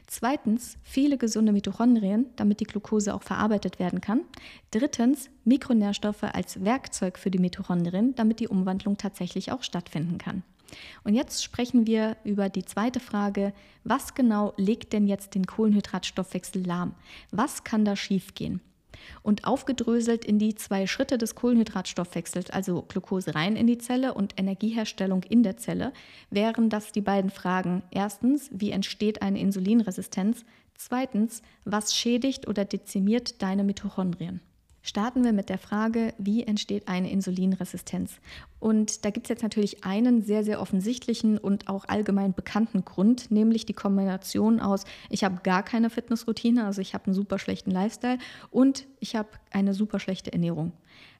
Zweitens 0.05 0.77
viele 0.83 1.17
gesunde 1.17 1.53
Mitochondrien, 1.53 2.27
damit 2.35 2.59
die 2.59 2.65
Glucose 2.65 3.15
auch 3.15 3.23
verarbeitet 3.23 3.79
werden 3.79 3.99
kann. 3.99 4.21
Drittens 4.69 5.31
Mikronährstoffe 5.43 6.21
als 6.21 6.63
Werkzeug 6.63 7.17
für 7.17 7.31
die 7.31 7.39
Mitochondrien, 7.39 8.13
damit 8.13 8.41
die 8.41 8.47
Umwandlung 8.47 8.97
tatsächlich 8.97 9.51
auch 9.51 9.63
stattfinden 9.63 10.19
kann. 10.19 10.43
Und 11.03 11.13
jetzt 11.13 11.43
sprechen 11.43 11.87
wir 11.87 12.17
über 12.23 12.49
die 12.49 12.65
zweite 12.65 12.99
Frage, 12.99 13.53
was 13.83 14.13
genau 14.15 14.53
legt 14.57 14.93
denn 14.93 15.07
jetzt 15.07 15.35
den 15.35 15.45
Kohlenhydratstoffwechsel 15.45 16.65
lahm? 16.65 16.95
Was 17.31 17.63
kann 17.63 17.85
da 17.85 17.95
schiefgehen? 17.95 18.61
Und 19.23 19.45
aufgedröselt 19.45 20.25
in 20.25 20.39
die 20.39 20.55
zwei 20.55 20.87
Schritte 20.87 21.17
des 21.17 21.35
Kohlenhydratstoffwechsels, 21.35 22.49
also 22.49 22.81
Glucose 22.81 23.33
rein 23.35 23.55
in 23.55 23.67
die 23.67 23.77
Zelle 23.77 24.13
und 24.13 24.39
Energieherstellung 24.39 25.23
in 25.23 25.43
der 25.43 25.57
Zelle, 25.57 25.93
wären 26.29 26.69
das 26.69 26.91
die 26.91 27.01
beiden 27.01 27.29
Fragen. 27.29 27.83
Erstens, 27.91 28.49
wie 28.51 28.71
entsteht 28.71 29.21
eine 29.21 29.39
Insulinresistenz? 29.39 30.43
Zweitens, 30.75 31.41
was 31.63 31.95
schädigt 31.95 32.47
oder 32.47 32.65
dezimiert 32.65 33.41
deine 33.41 33.63
Mitochondrien? 33.63 34.41
Starten 34.87 35.25
wir 35.25 35.33
mit 35.33 35.49
der 35.49 35.57
Frage, 35.57 36.13
wie 36.17 36.43
entsteht 36.43 36.87
eine 36.87 37.11
Insulinresistenz? 37.11 38.21
Und 38.61 39.03
da 39.03 39.09
gibt 39.09 39.25
es 39.25 39.29
jetzt 39.29 39.43
natürlich 39.43 39.83
einen 39.83 40.21
sehr, 40.21 40.45
sehr 40.45 40.61
offensichtlichen 40.61 41.37
und 41.37 41.67
auch 41.67 41.83
allgemein 41.89 42.33
bekannten 42.33 42.85
Grund, 42.85 43.29
nämlich 43.29 43.65
die 43.65 43.73
Kombination 43.73 44.61
aus, 44.61 44.85
ich 45.09 45.25
habe 45.25 45.41
gar 45.43 45.63
keine 45.63 45.89
Fitnessroutine, 45.89 46.65
also 46.65 46.79
ich 46.79 46.93
habe 46.93 47.07
einen 47.07 47.15
super 47.15 47.37
schlechten 47.37 47.69
Lifestyle 47.69 48.17
und 48.49 48.87
ich 49.01 49.17
habe 49.17 49.27
eine 49.51 49.73
super 49.73 49.99
schlechte 49.99 50.31
Ernährung. 50.31 50.71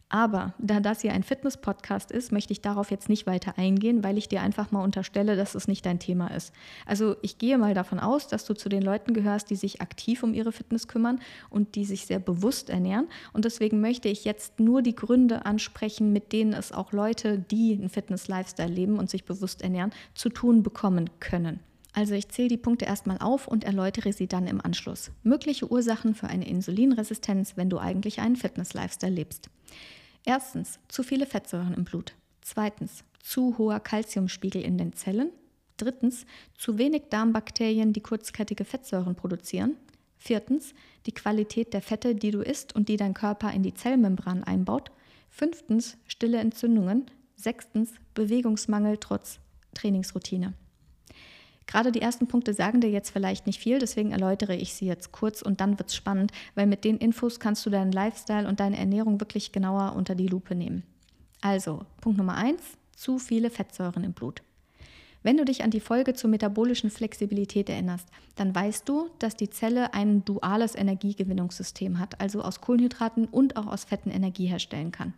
Aber 0.10 0.54
da 0.58 0.80
das 0.80 1.02
hier 1.02 1.12
ein 1.12 1.24
Fitness-Podcast 1.24 2.12
ist, 2.12 2.32
möchte 2.32 2.54
ich 2.54 2.62
darauf 2.62 2.92
jetzt 2.92 3.10
nicht 3.10 3.28
weiter 3.28 3.58
eingehen, 3.58 4.06
weil 4.06 4.18
ich 4.18 4.30
dir 4.30 4.42
einfach 4.42 4.72
mal 4.72 4.82
unterstelle, 4.82 5.36
dass 5.36 5.54
es 5.54 5.68
nicht 5.68 5.86
dein 5.86 6.00
Thema 6.00 6.30
ist. 6.30 6.54
Also 6.86 7.18
ich 7.22 7.38
gehe 7.38 7.58
mal 7.58 7.74
davon 7.74 8.00
aus, 8.00 8.28
dass 8.28 8.46
du 8.46 8.54
zu 8.54 8.70
den 8.70 8.82
Leuten 8.82 9.14
gehörst, 9.14 9.50
die 9.50 9.58
sich 9.58 9.82
aktiv 9.82 10.24
um 10.24 10.34
ihre 10.34 10.54
Fitness 10.54 10.88
kümmern 10.88 11.20
und 11.50 11.76
die 11.76 11.84
sich 11.84 12.06
sehr 12.06 12.20
bewusst 12.20 12.70
ernähren. 12.70 13.10
Und 13.34 13.44
deswegen 13.44 13.82
möchte 13.82 14.08
ich 14.08 14.24
jetzt 14.24 14.62
nur 14.62 14.82
die 14.82 14.96
Gründe 14.96 15.46
ansprechen, 15.46 16.14
mit 16.14 16.32
denen 16.32 16.54
es 16.54 16.72
auch 16.72 16.94
Leute, 16.94 17.38
die 17.38 17.74
einen 17.74 17.90
Fitness-Lifestyle 17.90 18.72
leben 18.72 19.00
und 19.00 19.10
sich 19.10 19.26
bewusst 19.26 19.62
ernähren, 19.62 19.92
zu 20.16 20.30
tun 20.30 20.64
bekommen 20.64 21.10
können. 21.20 21.60
Also 21.92 22.14
ich 22.14 22.30
zähle 22.30 22.50
die 22.50 22.58
Punkte 22.58 22.86
erstmal 22.86 23.18
auf 23.18 23.48
und 23.48 23.66
erläutere 23.66 24.14
sie 24.14 24.28
dann 24.28 24.48
im 24.48 24.64
Anschluss. 24.64 25.12
Mögliche 25.24 25.70
Ursachen 25.70 26.16
für 26.16 26.28
eine 26.28 26.48
Insulinresistenz, 26.48 27.58
wenn 27.58 27.70
du 27.70 27.80
eigentlich 27.80 28.20
einen 28.20 28.36
Fitness-Lifestyle 28.38 29.12
lebst. 29.12 29.50
Erstens, 30.28 30.78
zu 30.90 31.04
viele 31.04 31.26
Fettsäuren 31.26 31.74
im 31.74 31.86
Blut. 31.86 32.14
Zweitens, 32.42 33.06
zu 33.22 33.58
hoher 33.58 33.80
Kalziumspiegel 33.80 34.62
in 34.62 34.78
den 34.78 34.92
Zellen. 34.92 35.32
Drittens, 35.78 36.26
zu 36.58 36.78
wenig 36.78 37.04
Darmbakterien, 37.10 37.94
die 37.94 38.02
kurzkettige 38.02 38.66
Fettsäuren 38.66 39.16
produzieren. 39.16 39.78
Viertens, 40.18 40.74
die 41.06 41.14
Qualität 41.14 41.74
der 41.74 41.82
Fette, 41.82 42.14
die 42.14 42.32
du 42.32 42.42
isst 42.42 42.76
und 42.76 42.90
die 42.90 42.98
dein 42.98 43.14
Körper 43.14 43.54
in 43.54 43.64
die 43.64 43.74
Zellmembran 43.74 44.44
einbaut. 44.44 44.92
Fünftens, 45.30 45.98
stille 46.08 46.40
Entzündungen. 46.40 47.06
Sechstens, 47.38 47.94
Bewegungsmangel 48.14 48.98
trotz 48.98 49.40
Trainingsroutine. 49.76 50.56
Gerade 51.68 51.92
die 51.92 52.02
ersten 52.02 52.28
Punkte 52.28 52.54
sagen 52.54 52.80
dir 52.80 52.90
jetzt 52.90 53.10
vielleicht 53.10 53.46
nicht 53.46 53.60
viel, 53.60 53.78
deswegen 53.78 54.12
erläutere 54.12 54.56
ich 54.56 54.74
sie 54.74 54.86
jetzt 54.86 55.12
kurz 55.12 55.42
und 55.42 55.60
dann 55.60 55.78
wird 55.78 55.90
es 55.90 55.96
spannend, 55.96 56.32
weil 56.56 56.66
mit 56.66 56.86
den 56.86 56.98
Infos 56.98 57.40
kannst 57.40 57.66
du 57.66 57.70
deinen 57.70 57.92
Lifestyle 57.92 58.48
und 58.48 58.62
deine 58.62 58.78
Ernährung 58.78 59.20
wirklich 59.20 59.52
genauer 59.52 59.94
unter 59.96 60.16
die 60.16 60.28
Lupe 60.28 60.56
nehmen. 60.56 60.84
Also, 61.42 61.86
Punkt 62.02 62.18
Nummer 62.18 62.36
eins: 62.36 62.62
zu 62.96 63.20
viele 63.20 63.50
Fettsäuren 63.50 64.04
im 64.04 64.14
Blut. 64.14 64.42
Wenn 65.24 65.36
du 65.36 65.44
dich 65.44 65.64
an 65.64 65.72
die 65.72 65.82
Folge 65.82 66.14
zur 66.14 66.30
metabolischen 66.30 66.90
Flexibilität 66.90 67.70
erinnerst, 67.70 68.08
dann 68.36 68.56
weißt 68.56 68.88
du, 68.88 69.10
dass 69.20 69.36
die 69.36 69.50
Zelle 69.50 69.94
ein 69.94 70.24
duales 70.24 70.74
Energiegewinnungssystem 70.74 72.00
hat, 72.00 72.22
also 72.22 72.42
aus 72.42 72.62
Kohlenhydraten 72.62 73.26
und 73.26 73.58
auch 73.58 73.68
aus 73.68 73.84
Fetten 73.84 74.10
Energie 74.10 74.46
herstellen 74.46 74.94
kann. 74.94 75.14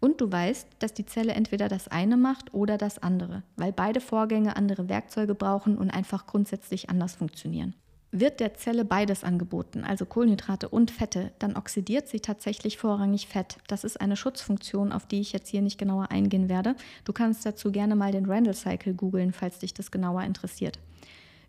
Und 0.00 0.20
du 0.20 0.30
weißt, 0.30 0.68
dass 0.78 0.94
die 0.94 1.06
Zelle 1.06 1.32
entweder 1.32 1.68
das 1.68 1.88
eine 1.88 2.16
macht 2.16 2.52
oder 2.54 2.78
das 2.78 2.98
andere, 2.98 3.42
weil 3.56 3.72
beide 3.72 4.00
Vorgänge 4.00 4.56
andere 4.56 4.88
Werkzeuge 4.88 5.34
brauchen 5.34 5.78
und 5.78 5.90
einfach 5.90 6.26
grundsätzlich 6.26 6.90
anders 6.90 7.16
funktionieren. 7.16 7.74
Wird 8.12 8.40
der 8.40 8.54
Zelle 8.54 8.84
beides 8.84 9.24
angeboten, 9.24 9.84
also 9.84 10.06
Kohlenhydrate 10.06 10.68
und 10.68 10.90
Fette, 10.90 11.32
dann 11.38 11.56
oxidiert 11.56 12.08
sie 12.08 12.20
tatsächlich 12.20 12.78
vorrangig 12.78 13.26
Fett. 13.26 13.58
Das 13.66 13.84
ist 13.84 14.00
eine 14.00 14.16
Schutzfunktion, 14.16 14.92
auf 14.92 15.06
die 15.06 15.20
ich 15.20 15.32
jetzt 15.32 15.48
hier 15.48 15.60
nicht 15.60 15.76
genauer 15.76 16.10
eingehen 16.10 16.48
werde. 16.48 16.76
Du 17.04 17.12
kannst 17.12 17.44
dazu 17.44 17.72
gerne 17.72 17.96
mal 17.96 18.12
den 18.12 18.26
Randall 18.26 18.54
Cycle 18.54 18.94
googeln, 18.94 19.32
falls 19.32 19.58
dich 19.58 19.74
das 19.74 19.90
genauer 19.90 20.22
interessiert. 20.22 20.78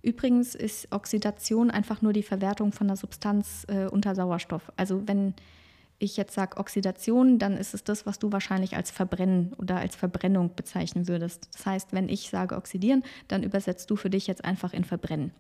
Übrigens 0.01 0.55
ist 0.55 0.91
Oxidation 0.91 1.69
einfach 1.69 2.01
nur 2.01 2.13
die 2.13 2.23
Verwertung 2.23 2.71
von 2.71 2.87
einer 2.87 2.97
Substanz 2.97 3.65
äh, 3.67 3.85
unter 3.85 4.15
Sauerstoff. 4.15 4.71
Also 4.77 5.07
wenn 5.07 5.35
ich 5.99 6.17
jetzt 6.17 6.33
sage 6.33 6.57
Oxidation, 6.57 7.39
dann 7.39 7.57
ist 7.57 7.73
es 7.73 7.83
das, 7.83 8.05
was 8.05 8.19
du 8.19 8.31
wahrscheinlich 8.31 8.75
als 8.75 8.91
Verbrennen 8.91 9.53
oder 9.53 9.77
als 9.77 9.95
Verbrennung 9.95 10.55
bezeichnen 10.55 11.07
würdest. 11.07 11.49
Das 11.53 11.65
heißt, 11.65 11.93
wenn 11.93 12.09
ich 12.09 12.29
sage 12.29 12.55
oxidieren, 12.55 13.03
dann 13.27 13.43
übersetzt 13.43 13.89
du 13.89 13.95
für 13.95 14.09
dich 14.09 14.27
jetzt 14.27 14.45
einfach 14.45 14.73
in 14.73 14.83
Verbrennen. 14.83 15.31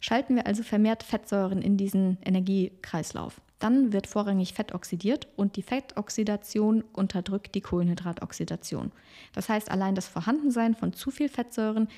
Schalten 0.00 0.36
wir 0.36 0.46
also 0.46 0.62
vermehrt 0.62 1.02
Fettsäuren 1.02 1.62
in 1.62 1.78
diesen 1.78 2.18
Energiekreislauf. 2.22 3.40
Dann 3.58 3.94
wird 3.94 4.06
vorrangig 4.06 4.52
Fett 4.52 4.74
oxidiert 4.74 5.28
und 5.36 5.56
die 5.56 5.62
Fettoxidation 5.62 6.84
unterdrückt 6.92 7.54
die 7.54 7.62
Kohlenhydratoxidation. 7.62 8.92
Das 9.32 9.48
heißt, 9.48 9.70
allein 9.70 9.94
das 9.94 10.08
Vorhandensein 10.08 10.74
von 10.74 10.92
zu 10.92 11.10
viel 11.10 11.30
Fettsäuren 11.30 11.88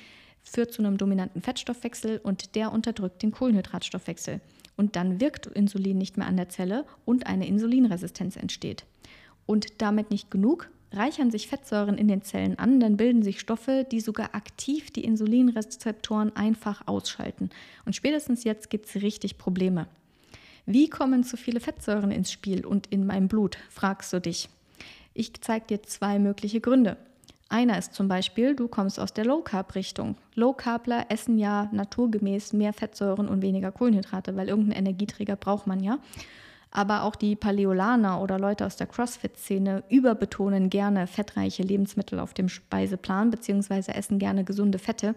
führt 0.43 0.71
zu 0.71 0.81
einem 0.81 0.97
dominanten 0.97 1.41
Fettstoffwechsel 1.41 2.21
und 2.23 2.55
der 2.55 2.71
unterdrückt 2.71 3.21
den 3.21 3.31
Kohlenhydratstoffwechsel. 3.31 4.39
Und 4.77 4.95
dann 4.95 5.19
wirkt 5.19 5.47
Insulin 5.47 5.97
nicht 5.97 6.17
mehr 6.17 6.27
an 6.27 6.37
der 6.37 6.49
Zelle 6.49 6.85
und 7.03 7.27
eine 7.27 7.47
Insulinresistenz 7.47 8.37
entsteht. 8.37 8.85
Und 9.45 9.81
damit 9.81 10.11
nicht 10.11 10.31
genug, 10.31 10.69
reichern 10.91 11.31
sich 11.31 11.47
Fettsäuren 11.47 11.97
in 11.97 12.07
den 12.07 12.21
Zellen 12.21 12.57
an, 12.57 12.79
dann 12.79 12.95
bilden 12.95 13.23
sich 13.23 13.39
Stoffe, 13.39 13.85
die 13.91 13.99
sogar 13.99 14.35
aktiv 14.35 14.91
die 14.91 15.03
Insulinrezeptoren 15.03 16.35
einfach 16.35 16.87
ausschalten. 16.87 17.49
Und 17.85 17.95
spätestens 17.95 18.43
jetzt 18.43 18.69
gibt 18.69 18.85
es 18.85 19.01
richtig 19.01 19.37
Probleme. 19.37 19.87
Wie 20.65 20.89
kommen 20.89 21.23
zu 21.23 21.37
viele 21.37 21.59
Fettsäuren 21.59 22.11
ins 22.11 22.31
Spiel 22.31 22.65
und 22.65 22.87
in 22.87 23.05
meinem 23.05 23.27
Blut, 23.27 23.57
fragst 23.69 24.11
du 24.13 24.21
dich. 24.21 24.49
Ich 25.13 25.33
zeige 25.41 25.65
dir 25.65 25.83
zwei 25.83 26.19
mögliche 26.19 26.61
Gründe. 26.61 26.97
Einer 27.49 27.77
ist 27.77 27.93
zum 27.93 28.09
Beispiel, 28.09 28.55
du 28.55 28.67
kommst 28.67 28.99
aus 28.99 29.13
der 29.13 29.25
Low 29.25 29.41
Carb 29.41 29.75
Richtung. 29.75 30.17
Low 30.35 30.53
Carbler 30.53 31.05
essen 31.09 31.37
ja 31.37 31.69
naturgemäß 31.71 32.51
mehr 32.53 32.73
Fettsäuren 32.73 33.29
und 33.29 33.41
weniger 33.41 33.71
Kohlenhydrate, 33.71 34.35
weil 34.35 34.49
irgendeinen 34.49 34.85
Energieträger 34.85 35.37
braucht 35.37 35.65
man 35.65 35.81
ja. 35.81 35.99
Aber 36.71 37.03
auch 37.03 37.15
die 37.15 37.37
Paleolaner 37.37 38.21
oder 38.21 38.37
Leute 38.37 38.65
aus 38.65 38.75
der 38.75 38.87
CrossFit-Szene 38.87 39.83
überbetonen 39.89 40.69
gerne 40.69 41.07
fettreiche 41.07 41.63
Lebensmittel 41.63 42.19
auf 42.19 42.33
dem 42.33 42.49
Speiseplan 42.49 43.31
beziehungsweise 43.31 43.93
essen 43.93 44.19
gerne 44.19 44.43
gesunde 44.43 44.77
Fette. 44.77 45.15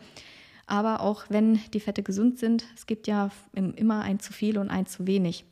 Aber 0.66 1.00
auch 1.00 1.25
wenn 1.28 1.60
die 1.72 1.80
Fette 1.80 2.04
gesund 2.04 2.38
sind, 2.38 2.64
es 2.76 2.87
gibt 2.87 3.08
ja 3.08 3.30
immer 3.54 4.02
ein 4.02 4.20
zu 4.20 4.32
viel 4.32 4.56
und 4.56 4.70
ein 4.70 4.87
zu 4.87 5.08
wenig. 5.08 5.44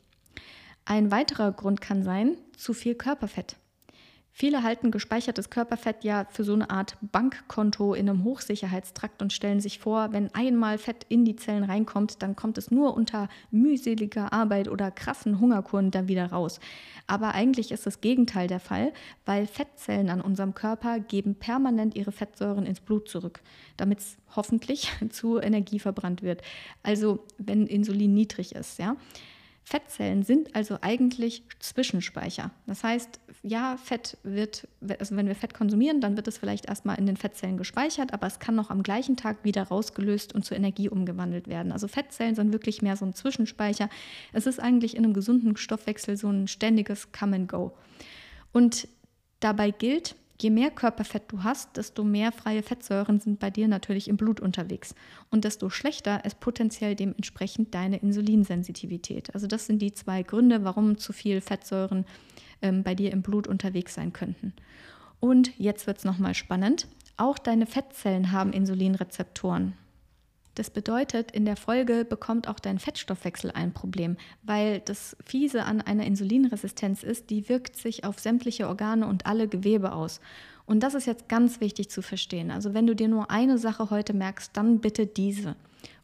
Ein 0.85 1.11
weiterer 1.11 1.51
Grund 1.51 1.81
kann 1.81 2.05
sein, 2.05 2.37
zu 2.57 2.73
viel 2.73 2.95
Körperfett. 2.95 3.57
Viele 4.41 4.63
halten 4.63 4.93
gespeichertes 4.93 5.51
Körperfett 5.51 6.05
ja 6.05 6.25
für 6.31 6.45
so 6.45 6.53
eine 6.53 6.71
Art 6.71 6.97
Bankkonto 7.01 7.93
in 7.93 8.09
einem 8.09 8.23
Hochsicherheitstrakt 8.23 9.21
und 9.21 9.33
stellen 9.33 9.59
sich 9.59 9.81
vor, 9.81 10.13
wenn 10.13 10.33
einmal 10.33 10.79
Fett 10.79 11.05
in 11.09 11.25
die 11.25 11.35
Zellen 11.35 11.65
reinkommt, 11.65 12.23
dann 12.23 12.37
kommt 12.37 12.57
es 12.57 12.71
nur 12.71 12.95
unter 12.97 13.29
mühseliger 13.51 14.33
Arbeit 14.33 14.69
oder 14.69 14.93
krassen 14.93 15.41
Hungerkuren 15.41 15.91
dann 15.91 16.07
wieder 16.07 16.27
raus. 16.27 16.61
Aber 17.09 17.35
eigentlich 17.35 17.73
ist 17.73 17.85
das 17.85 18.01
Gegenteil 18.01 18.47
der 18.47 18.61
Fall, 18.61 18.93
weil 19.27 19.49
Fettzellen 19.49 20.09
an 20.09 20.21
unserem 20.21 20.55
Körper 20.55 21.01
geben 21.01 21.35
permanent 21.35 21.97
ihre 21.97 22.13
Fettsäuren 22.13 22.65
ins 22.65 22.79
Blut 22.79 23.09
zurück, 23.09 23.41
damit 23.77 23.99
es 23.99 24.19
hoffentlich 24.37 24.93
zu 25.11 25.41
Energie 25.41 25.81
verbrannt 25.81 26.23
wird. 26.23 26.43
Also 26.85 27.25
wenn 27.39 27.67
Insulin 27.67 28.15
niedrig 28.15 28.55
ist, 28.55 28.79
ja. 28.79 28.95
Fettzellen 29.69 30.23
sind 30.23 30.57
also 30.57 30.79
eigentlich 30.81 31.43
Zwischenspeicher. 31.59 32.53
Das 32.67 32.83
heißt, 32.83 33.21
ja, 33.43 33.77
Fett 33.77 34.17
wird, 34.23 34.67
also 34.99 35.15
wenn 35.15 35.27
wir 35.27 35.35
Fett 35.35 35.53
konsumieren, 35.53 36.01
dann 36.01 36.17
wird 36.17 36.27
es 36.27 36.39
vielleicht 36.39 36.65
erstmal 36.65 36.99
in 36.99 37.05
den 37.05 37.19
Fettzellen 37.19 37.59
gespeichert, 37.59 38.15
aber 38.15 38.27
es 38.27 38.39
kann 38.39 38.55
noch 38.55 38.71
am 38.71 38.83
gleichen 38.83 39.19
Tag 39.19 39.45
wieder 39.45 39.65
rausgelöst 39.65 40.35
und 40.35 40.47
zur 40.47 40.57
Energie 40.57 40.89
umgewandelt 40.89 41.49
werden. 41.49 41.71
Also 41.71 41.87
Fettzellen 41.87 42.35
sind 42.35 42.51
wirklich 42.51 42.81
mehr 42.81 42.97
so 42.97 43.05
ein 43.05 43.13
Zwischenspeicher. 43.13 43.91
Es 44.33 44.47
ist 44.47 44.59
eigentlich 44.59 44.97
in 44.97 45.05
einem 45.05 45.13
gesunden 45.13 45.55
Stoffwechsel 45.55 46.17
so 46.17 46.31
ein 46.31 46.49
ständiges 46.49 47.13
Come 47.13 47.37
and 47.37 47.49
Go. 47.51 47.77
Und 48.53 48.89
dabei 49.41 49.71
gilt, 49.71 50.17
Je 50.41 50.51
mehr 50.51 50.71
Körperfett 50.71 51.25
du 51.33 51.43
hast, 51.43 51.77
desto 51.77 52.05
mehr 52.05 52.31
freie 52.31 52.63
Fettsäuren 52.63 53.19
sind 53.19 53.41
bei 53.41 53.51
dir 53.51 53.67
natürlich 53.67 54.07
im 54.07 54.17
Blut 54.17 54.39
unterwegs. 54.39 54.95
Und 55.31 55.45
desto 55.45 55.69
schlechter 55.69 56.25
ist 56.25 56.39
potenziell 56.39 56.95
dementsprechend 56.95 57.75
deine 57.75 57.97
Insulinsensitivität. 57.97 59.35
Also 59.35 59.49
das 59.49 59.67
sind 59.67 59.83
die 59.83 59.93
zwei 59.93 60.23
Gründe, 60.23 60.63
warum 60.63 60.97
zu 60.97 61.13
viel 61.13 61.41
Fettsäuren 61.41 62.05
ähm, 62.63 62.85
bei 62.85 62.95
dir 62.95 63.13
im 63.13 63.23
Blut 63.23 63.49
unterwegs 63.49 63.95
sein 63.95 64.13
könnten. 64.13 64.53
Und 65.19 65.59
jetzt 65.59 65.89
wird 65.89 65.99
es 65.99 66.05
nochmal 66.05 66.35
spannend. 66.35 66.87
Auch 67.17 67.39
deine 67.39 67.67
Fettzellen 67.67 68.31
haben 68.31 68.53
Insulinrezeptoren. 68.53 69.73
Das 70.59 70.71
bedeutet, 70.71 71.31
in 71.31 71.45
der 71.45 71.55
Folge 71.55 72.05
bekommt 72.05 72.49
auch 72.49 72.59
dein 72.59 72.81
Fettstoffwechsel 72.81 73.53
ein 73.53 73.73
Problem, 73.73 74.17
weil 74.43 74.81
das 74.81 75.17
Fiese 75.25 75.63
an 75.63 75.81
einer 75.81 76.05
Insulinresistenz 76.05 77.05
ist, 77.05 77.31
die 77.31 77.49
wirkt 77.49 77.77
sich 77.77 78.03
auf 78.03 78.19
sämtliche 78.19 78.67
Organe 78.67 79.07
und 79.07 79.25
alle 79.25 79.47
Gewebe 79.47 79.93
aus. 79.93 80.21
Und 80.67 80.83
das 80.83 80.95
ist 80.95 81.07
jetzt 81.07 81.29
ganz 81.29 81.61
wichtig 81.61 81.91
zu 81.91 82.03
verstehen. 82.03 82.51
Also 82.51 82.75
wenn 82.75 82.89
du 82.89 82.97
dir 82.97 83.07
nur 83.07 83.31
eine 83.31 83.57
Sache 83.57 83.91
heute 83.91 84.15
merkst, 84.15 84.51
dann 84.57 84.81
bitte 84.81 85.07
diese. 85.07 85.55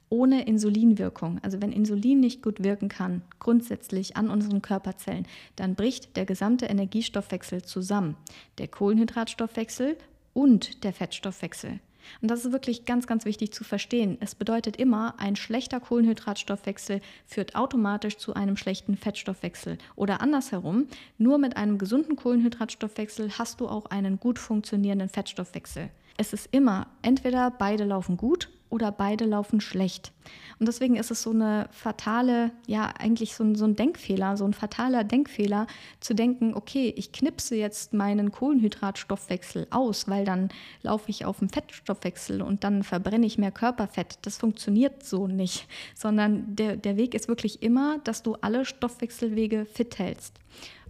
Ohne 0.08 0.46
Insulinwirkung, 0.46 1.40
also 1.42 1.60
wenn 1.60 1.72
Insulin 1.72 2.20
nicht 2.20 2.40
gut 2.40 2.62
wirken 2.62 2.88
kann, 2.88 3.22
grundsätzlich 3.40 4.16
an 4.16 4.30
unseren 4.30 4.62
Körperzellen, 4.62 5.26
dann 5.56 5.74
bricht 5.74 6.16
der 6.16 6.26
gesamte 6.26 6.66
Energiestoffwechsel 6.66 7.62
zusammen. 7.62 8.16
Der 8.58 8.68
Kohlenhydratstoffwechsel 8.68 9.96
und 10.32 10.84
der 10.84 10.92
Fettstoffwechsel. 10.92 11.80
Und 12.20 12.30
das 12.30 12.44
ist 12.44 12.52
wirklich 12.52 12.84
ganz, 12.84 13.06
ganz 13.06 13.24
wichtig 13.24 13.52
zu 13.52 13.64
verstehen. 13.64 14.16
Es 14.20 14.34
bedeutet 14.34 14.76
immer, 14.76 15.14
ein 15.18 15.36
schlechter 15.36 15.80
Kohlenhydratstoffwechsel 15.80 17.00
führt 17.26 17.54
automatisch 17.56 18.16
zu 18.16 18.34
einem 18.34 18.56
schlechten 18.56 18.96
Fettstoffwechsel. 18.96 19.78
Oder 19.96 20.20
andersherum, 20.20 20.86
nur 21.18 21.38
mit 21.38 21.56
einem 21.56 21.78
gesunden 21.78 22.16
Kohlenhydratstoffwechsel 22.16 23.38
hast 23.38 23.60
du 23.60 23.68
auch 23.68 23.86
einen 23.86 24.20
gut 24.20 24.38
funktionierenden 24.38 25.08
Fettstoffwechsel. 25.08 25.90
Es 26.16 26.32
ist 26.32 26.48
immer, 26.52 26.86
entweder 27.02 27.50
beide 27.50 27.84
laufen 27.84 28.16
gut 28.16 28.48
oder 28.74 28.90
beide 28.90 29.24
laufen 29.24 29.60
schlecht. 29.60 30.12
Und 30.58 30.66
deswegen 30.66 30.96
ist 30.96 31.12
es 31.12 31.22
so 31.22 31.30
eine 31.30 31.68
fatale, 31.70 32.50
ja, 32.66 32.92
eigentlich 32.98 33.36
so 33.36 33.44
ein, 33.44 33.54
so 33.54 33.64
ein 33.64 33.76
Denkfehler, 33.76 34.36
so 34.36 34.44
ein 34.44 34.52
fataler 34.52 35.04
Denkfehler, 35.04 35.68
zu 36.00 36.12
denken, 36.12 36.54
okay, 36.54 36.92
ich 36.96 37.12
knipse 37.12 37.54
jetzt 37.54 37.92
meinen 37.92 38.32
Kohlenhydratstoffwechsel 38.32 39.68
aus, 39.70 40.08
weil 40.08 40.24
dann 40.24 40.48
laufe 40.82 41.08
ich 41.08 41.24
auf 41.24 41.38
dem 41.38 41.50
Fettstoffwechsel 41.50 42.42
und 42.42 42.64
dann 42.64 42.82
verbrenne 42.82 43.26
ich 43.26 43.38
mehr 43.38 43.52
Körperfett. 43.52 44.18
Das 44.22 44.38
funktioniert 44.38 45.04
so 45.04 45.28
nicht, 45.28 45.68
sondern 45.94 46.56
der, 46.56 46.76
der 46.76 46.96
Weg 46.96 47.14
ist 47.14 47.28
wirklich 47.28 47.62
immer, 47.62 47.98
dass 48.02 48.24
du 48.24 48.34
alle 48.40 48.64
Stoffwechselwege 48.64 49.66
fit 49.66 50.00
hältst. 50.00 50.34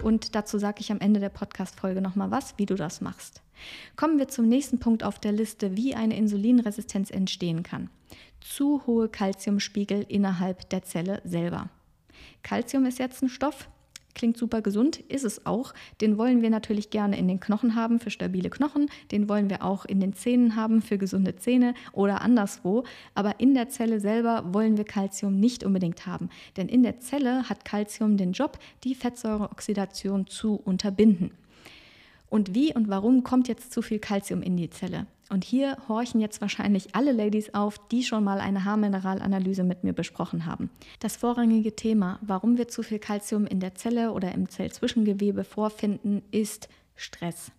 Und 0.02 0.34
dazu 0.34 0.58
sage 0.58 0.80
ich 0.80 0.90
am 0.90 1.00
Ende 1.00 1.20
der 1.20 1.28
Podcast-Folge 1.28 2.00
nochmal 2.00 2.30
was, 2.30 2.54
wie 2.56 2.66
du 2.66 2.76
das 2.76 3.02
machst. 3.02 3.43
Kommen 3.96 4.18
wir 4.18 4.28
zum 4.28 4.48
nächsten 4.48 4.78
Punkt 4.78 5.04
auf 5.04 5.18
der 5.18 5.32
Liste, 5.32 5.76
wie 5.76 5.94
eine 5.94 6.16
Insulinresistenz 6.16 7.10
entstehen 7.10 7.62
kann. 7.62 7.90
Zu 8.40 8.82
hohe 8.86 9.08
Kalziumspiegel 9.08 10.04
innerhalb 10.08 10.68
der 10.70 10.82
Zelle 10.82 11.20
selber. 11.24 11.70
Kalzium 12.42 12.86
ist 12.86 12.98
jetzt 12.98 13.22
ein 13.22 13.28
Stoff, 13.28 13.68
klingt 14.14 14.36
super 14.36 14.62
gesund, 14.62 14.98
ist 14.98 15.24
es 15.24 15.44
auch. 15.44 15.74
Den 16.00 16.18
wollen 16.18 16.42
wir 16.42 16.50
natürlich 16.50 16.90
gerne 16.90 17.18
in 17.18 17.28
den 17.28 17.40
Knochen 17.40 17.74
haben 17.74 18.00
für 18.00 18.10
stabile 18.10 18.50
Knochen, 18.50 18.88
den 19.10 19.28
wollen 19.28 19.50
wir 19.50 19.64
auch 19.64 19.84
in 19.84 20.00
den 20.00 20.14
Zähnen 20.14 20.56
haben 20.56 20.82
für 20.82 20.98
gesunde 20.98 21.36
Zähne 21.36 21.74
oder 21.92 22.20
anderswo. 22.22 22.84
Aber 23.14 23.40
in 23.40 23.54
der 23.54 23.68
Zelle 23.68 24.00
selber 24.00 24.54
wollen 24.54 24.76
wir 24.76 24.84
Kalzium 24.84 25.38
nicht 25.38 25.64
unbedingt 25.64 26.06
haben, 26.06 26.28
denn 26.56 26.68
in 26.68 26.82
der 26.82 27.00
Zelle 27.00 27.48
hat 27.48 27.64
Kalzium 27.64 28.16
den 28.16 28.32
Job, 28.32 28.58
die 28.84 28.94
Fettsäureoxidation 28.94 30.26
zu 30.26 30.54
unterbinden. 30.54 31.32
Und 32.34 32.52
wie 32.52 32.74
und 32.74 32.88
warum 32.88 33.22
kommt 33.22 33.46
jetzt 33.46 33.72
zu 33.72 33.80
viel 33.80 34.00
Kalzium 34.00 34.42
in 34.42 34.56
die 34.56 34.68
Zelle? 34.68 35.06
Und 35.30 35.44
hier 35.44 35.76
horchen 35.86 36.20
jetzt 36.20 36.40
wahrscheinlich 36.40 36.92
alle 36.92 37.12
Ladies 37.12 37.54
auf, 37.54 37.78
die 37.92 38.02
schon 38.02 38.24
mal 38.24 38.40
eine 38.40 38.64
Haarmineralanalyse 38.64 39.62
mit 39.62 39.84
mir 39.84 39.92
besprochen 39.92 40.44
haben. 40.44 40.68
Das 40.98 41.14
vorrangige 41.14 41.76
Thema, 41.76 42.18
warum 42.22 42.58
wir 42.58 42.66
zu 42.66 42.82
viel 42.82 42.98
Kalzium 42.98 43.46
in 43.46 43.60
der 43.60 43.76
Zelle 43.76 44.10
oder 44.10 44.32
im 44.32 44.48
Zellzwischengewebe 44.48 45.44
vorfinden, 45.44 46.22
ist 46.32 46.68
Stress. 46.96 47.52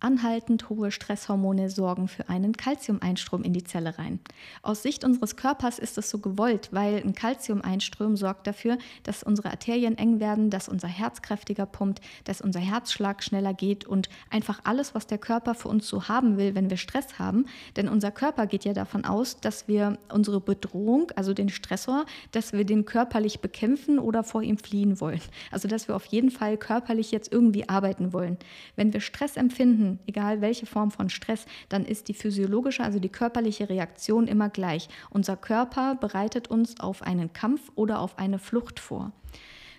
Anhaltend 0.00 0.68
hohe 0.68 0.92
Stresshormone 0.92 1.70
sorgen 1.70 2.06
für 2.06 2.28
einen 2.28 2.56
Kalziumeinstrom 2.56 3.42
in 3.42 3.52
die 3.52 3.64
Zelle 3.64 3.98
rein. 3.98 4.20
Aus 4.62 4.82
Sicht 4.82 5.02
unseres 5.02 5.34
Körpers 5.34 5.80
ist 5.80 5.98
es 5.98 6.08
so 6.08 6.18
gewollt, 6.18 6.68
weil 6.70 7.02
ein 7.02 7.14
Kalziumeinstrom 7.14 8.16
sorgt 8.16 8.46
dafür, 8.46 8.78
dass 9.02 9.24
unsere 9.24 9.50
Arterien 9.50 9.98
eng 9.98 10.20
werden, 10.20 10.50
dass 10.50 10.68
unser 10.68 10.86
Herz 10.86 11.20
kräftiger 11.20 11.66
pumpt, 11.66 12.00
dass 12.24 12.40
unser 12.40 12.60
Herzschlag 12.60 13.24
schneller 13.24 13.54
geht 13.54 13.86
und 13.86 14.08
einfach 14.30 14.60
alles, 14.62 14.94
was 14.94 15.08
der 15.08 15.18
Körper 15.18 15.54
für 15.54 15.68
uns 15.68 15.88
so 15.88 16.06
haben 16.06 16.36
will, 16.36 16.54
wenn 16.54 16.70
wir 16.70 16.76
Stress 16.76 17.18
haben. 17.18 17.46
Denn 17.76 17.88
unser 17.88 18.12
Körper 18.12 18.46
geht 18.46 18.64
ja 18.64 18.74
davon 18.74 19.04
aus, 19.04 19.40
dass 19.40 19.66
wir 19.66 19.98
unsere 20.12 20.40
Bedrohung, 20.40 21.10
also 21.16 21.34
den 21.34 21.48
Stressor, 21.48 22.06
dass 22.30 22.52
wir 22.52 22.64
den 22.64 22.84
körperlich 22.84 23.40
bekämpfen 23.40 23.98
oder 23.98 24.22
vor 24.22 24.42
ihm 24.42 24.58
fliehen 24.58 25.00
wollen. 25.00 25.20
Also 25.50 25.66
dass 25.66 25.88
wir 25.88 25.96
auf 25.96 26.06
jeden 26.06 26.30
Fall 26.30 26.56
körperlich 26.56 27.10
jetzt 27.10 27.32
irgendwie 27.32 27.68
arbeiten 27.68 28.12
wollen. 28.12 28.36
Wenn 28.76 28.92
wir 28.92 29.00
Stress 29.00 29.36
empfinden, 29.36 29.87
empfinden, 29.88 29.98
egal 30.06 30.40
welche 30.40 30.66
Form 30.66 30.90
von 30.90 31.08
Stress, 31.08 31.46
dann 31.68 31.84
ist 31.84 32.08
die 32.08 32.14
physiologische, 32.14 32.82
also 32.82 32.98
die 32.98 33.08
körperliche 33.08 33.68
Reaktion 33.68 34.26
immer 34.26 34.48
gleich. 34.48 34.88
Unser 35.10 35.36
Körper 35.36 35.94
bereitet 35.94 36.48
uns 36.48 36.80
auf 36.80 37.02
einen 37.02 37.32
Kampf 37.32 37.70
oder 37.74 38.00
auf 38.00 38.18
eine 38.18 38.38
Flucht 38.38 38.80
vor. 38.80 39.12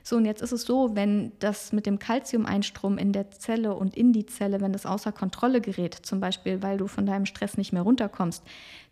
So, 0.02 0.16
und 0.16 0.26
jetzt 0.26 0.42
ist 0.42 0.54
es 0.54 0.64
so, 0.64 0.96
wenn 0.96 1.34
das 1.40 1.74
mit 1.74 1.86
dem 1.86 2.00
Calcium-Einstrom 2.00 2.98
in 2.98 3.12
der 3.12 3.32
Zelle 3.32 3.76
und 3.76 3.96
in 3.96 4.14
die 4.14 4.26
Zelle, 4.26 4.62
wenn 4.62 4.72
das 4.74 4.86
außer 4.86 5.12
Kontrolle 5.12 5.62
gerät, 5.62 5.94
zum 5.94 6.20
Beispiel, 6.20 6.64
weil 6.64 6.78
du 6.78 6.88
von 6.88 7.06
deinem 7.06 7.26
Stress 7.26 7.58
nicht 7.58 7.74
mehr 7.74 7.84
runterkommst, 7.84 8.44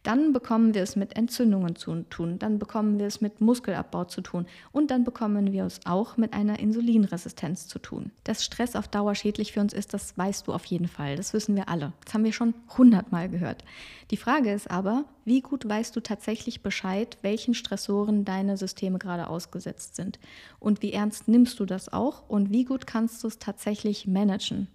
dann 0.03 0.33
bekommen 0.33 0.73
wir 0.73 0.83
es 0.83 0.95
mit 0.95 1.15
Entzündungen 1.15 1.75
zu 1.75 2.03
tun, 2.03 2.39
dann 2.39 2.59
bekommen 2.59 2.99
wir 2.99 3.07
es 3.07 3.21
mit 3.21 3.41
Muskelabbau 3.41 4.05
zu 4.05 4.21
tun 4.21 4.45
und 4.71 4.91
dann 4.91 5.03
bekommen 5.03 5.51
wir 5.51 5.65
es 5.65 5.79
auch 5.85 6.17
mit 6.17 6.33
einer 6.33 6.59
Insulinresistenz 6.59 7.67
zu 7.67 7.79
tun. 7.79 8.11
Dass 8.23 8.43
Stress 8.43 8.75
auf 8.75 8.87
Dauer 8.87 9.15
schädlich 9.15 9.53
für 9.53 9.59
uns 9.59 9.73
ist, 9.73 9.93
das 9.93 10.17
weißt 10.17 10.47
du 10.47 10.53
auf 10.53 10.65
jeden 10.65 10.87
Fall. 10.87 11.15
Das 11.15 11.33
wissen 11.33 11.55
wir 11.55 11.69
alle. 11.69 11.93
Das 12.05 12.13
haben 12.13 12.23
wir 12.23 12.33
schon 12.33 12.53
hundertmal 12.77 13.29
gehört. 13.29 13.63
Die 14.11 14.17
Frage 14.17 14.53
ist 14.53 14.71
aber, 14.71 15.03
wie 15.25 15.41
gut 15.41 15.67
weißt 15.67 15.93
du 15.95 15.99
tatsächlich 15.99 16.61
Bescheid, 16.61 17.17
welchen 17.21 17.53
Stressoren 17.53 18.23
deine 18.23 18.55
Systeme 18.55 18.99
gerade 18.99 19.27
ausgesetzt 19.27 19.95
sind? 19.95 20.19
Und 20.59 20.81
wie 20.81 20.93
ernst 20.93 21.27
nimmst 21.27 21.59
du 21.59 21.65
das 21.65 21.91
auch? 21.91 22.29
Und 22.29 22.51
wie 22.51 22.63
gut 22.63 22.87
kannst 22.87 23.23
du 23.23 23.27
es 23.27 23.39
tatsächlich 23.39 24.07
managen? 24.07 24.69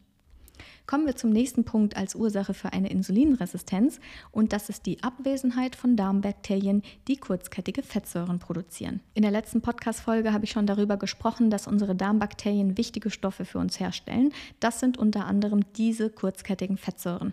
Kommen 0.86 1.06
wir 1.06 1.16
zum 1.16 1.30
nächsten 1.30 1.64
Punkt 1.64 1.96
als 1.96 2.14
Ursache 2.14 2.54
für 2.54 2.72
eine 2.72 2.90
Insulinresistenz 2.90 4.00
und 4.30 4.52
das 4.52 4.68
ist 4.68 4.86
die 4.86 5.02
Abwesenheit 5.02 5.76
von 5.76 5.96
Darmbakterien, 5.96 6.82
die 7.08 7.16
kurzkettige 7.16 7.82
Fettsäuren 7.82 8.38
produzieren. 8.38 9.00
In 9.14 9.22
der 9.22 9.30
letzten 9.30 9.62
Podcast-Folge 9.62 10.32
habe 10.32 10.44
ich 10.44 10.50
schon 10.50 10.66
darüber 10.66 10.96
gesprochen, 10.96 11.50
dass 11.50 11.66
unsere 11.66 11.94
Darmbakterien 11.94 12.76
wichtige 12.76 13.10
Stoffe 13.10 13.44
für 13.44 13.58
uns 13.58 13.78
herstellen. 13.78 14.32
Das 14.60 14.80
sind 14.80 14.98
unter 14.98 15.26
anderem 15.26 15.60
diese 15.76 16.10
kurzkettigen 16.10 16.76
Fettsäuren. 16.76 17.32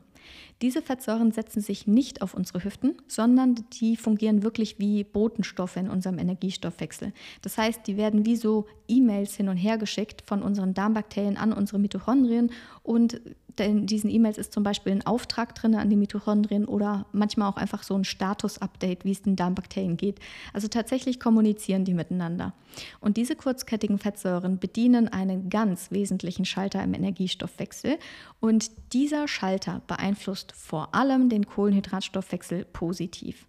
Diese 0.61 0.81
Fettsäuren 0.81 1.31
setzen 1.31 1.61
sich 1.61 1.87
nicht 1.87 2.21
auf 2.21 2.33
unsere 2.33 2.63
Hüften, 2.63 2.95
sondern 3.07 3.55
die 3.79 3.95
fungieren 3.95 4.43
wirklich 4.43 4.77
wie 4.79 5.03
Botenstoffe 5.03 5.77
in 5.77 5.89
unserem 5.89 6.19
Energiestoffwechsel. 6.19 7.13
Das 7.41 7.57
heißt, 7.57 7.87
die 7.87 7.97
werden 7.97 8.25
wie 8.25 8.35
so 8.35 8.67
E-Mails 8.87 9.35
hin 9.35 9.49
und 9.49 9.57
her 9.57 9.77
geschickt 9.77 10.21
von 10.25 10.43
unseren 10.43 10.73
Darmbakterien 10.73 11.37
an 11.37 11.53
unsere 11.53 11.79
Mitochondrien 11.79 12.51
und 12.83 13.21
in 13.63 13.85
diesen 13.85 14.09
E-Mails 14.09 14.37
ist 14.37 14.53
zum 14.53 14.63
Beispiel 14.63 14.91
ein 14.91 15.05
Auftrag 15.05 15.55
drin 15.55 15.75
an 15.75 15.89
die 15.89 15.95
Mitochondrien 15.95 16.65
oder 16.65 17.05
manchmal 17.11 17.49
auch 17.49 17.57
einfach 17.57 17.83
so 17.83 17.95
ein 17.95 18.03
Status-Update, 18.03 19.05
wie 19.05 19.11
es 19.11 19.21
den 19.21 19.35
Darmbakterien 19.35 19.97
geht. 19.97 20.19
Also 20.53 20.67
tatsächlich 20.67 21.19
kommunizieren 21.19 21.85
die 21.85 21.93
miteinander. 21.93 22.53
Und 22.99 23.17
diese 23.17 23.35
kurzkettigen 23.35 23.97
Fettsäuren 23.97 24.59
bedienen 24.59 25.07
einen 25.07 25.49
ganz 25.49 25.91
wesentlichen 25.91 26.45
Schalter 26.45 26.83
im 26.83 26.93
Energiestoffwechsel. 26.93 27.97
Und 28.39 28.71
dieser 28.93 29.27
Schalter 29.27 29.81
beeinflusst 29.87 30.51
vor 30.51 30.95
allem 30.95 31.29
den 31.29 31.45
Kohlenhydratstoffwechsel 31.45 32.65
positiv. 32.65 33.47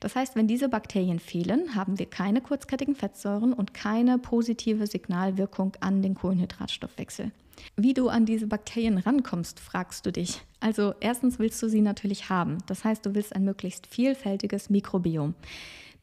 Das 0.00 0.16
heißt, 0.16 0.36
wenn 0.36 0.48
diese 0.48 0.68
Bakterien 0.68 1.18
fehlen, 1.18 1.74
haben 1.74 1.98
wir 1.98 2.06
keine 2.06 2.40
kurzkettigen 2.40 2.94
Fettsäuren 2.94 3.52
und 3.52 3.74
keine 3.74 4.18
positive 4.18 4.86
Signalwirkung 4.86 5.76
an 5.80 6.02
den 6.02 6.14
Kohlenhydratstoffwechsel. 6.14 7.32
Wie 7.76 7.94
du 7.94 8.08
an 8.08 8.26
diese 8.26 8.46
Bakterien 8.46 8.98
rankommst, 8.98 9.60
fragst 9.60 10.06
du 10.06 10.12
dich. 10.12 10.42
Also 10.60 10.94
erstens 11.00 11.38
willst 11.38 11.62
du 11.62 11.68
sie 11.68 11.80
natürlich 11.80 12.28
haben. 12.28 12.58
Das 12.66 12.84
heißt, 12.84 13.06
du 13.06 13.14
willst 13.14 13.34
ein 13.34 13.44
möglichst 13.44 13.86
vielfältiges 13.86 14.70
Mikrobiom. 14.70 15.34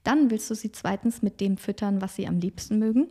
Dann 0.03 0.29
willst 0.29 0.49
du 0.49 0.55
sie 0.55 0.71
zweitens 0.71 1.21
mit 1.21 1.41
dem 1.41 1.57
füttern, 1.57 2.01
was 2.01 2.15
sie 2.15 2.27
am 2.27 2.39
liebsten 2.39 2.79
mögen. 2.79 3.07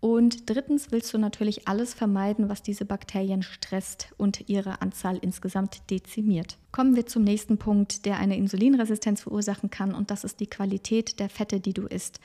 Und 0.00 0.50
drittens 0.50 0.92
willst 0.92 1.12
du 1.14 1.18
natürlich 1.18 1.66
alles 1.66 1.94
vermeiden, 1.94 2.48
was 2.48 2.62
diese 2.62 2.84
Bakterien 2.84 3.42
stresst 3.42 4.08
und 4.18 4.48
ihre 4.48 4.82
Anzahl 4.82 5.16
insgesamt 5.16 5.90
dezimiert. 5.90 6.58
Kommen 6.70 6.94
wir 6.94 7.06
zum 7.06 7.24
nächsten 7.24 7.56
Punkt, 7.56 8.04
der 8.04 8.18
eine 8.18 8.36
Insulinresistenz 8.36 9.22
verursachen 9.22 9.70
kann, 9.70 9.94
und 9.94 10.10
das 10.10 10.22
ist 10.22 10.38
die 10.40 10.46
Qualität 10.46 11.18
der 11.18 11.30
Fette, 11.30 11.60
die 11.60 11.72
du 11.72 11.86
isst. 11.86 12.20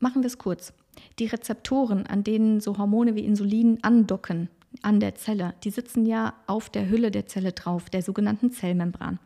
Machen 0.00 0.22
wir 0.22 0.26
es 0.26 0.38
kurz. 0.38 0.72
Die 1.20 1.26
Rezeptoren, 1.26 2.06
an 2.06 2.24
denen 2.24 2.60
so 2.60 2.76
Hormone 2.76 3.14
wie 3.14 3.24
Insulin 3.24 3.78
andocken, 3.82 4.48
an 4.82 5.00
der 5.00 5.14
Zelle, 5.14 5.54
die 5.64 5.70
sitzen 5.70 6.06
ja 6.06 6.34
auf 6.46 6.70
der 6.70 6.88
Hülle 6.88 7.10
der 7.10 7.26
Zelle 7.26 7.52
drauf, 7.52 7.90
der 7.90 8.02
sogenannten 8.02 8.52
Zellmembran. 8.52 9.18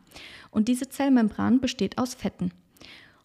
Und 0.51 0.67
diese 0.67 0.89
Zellmembran 0.89 1.59
besteht 1.59 1.97
aus 1.97 2.13
Fetten. 2.13 2.51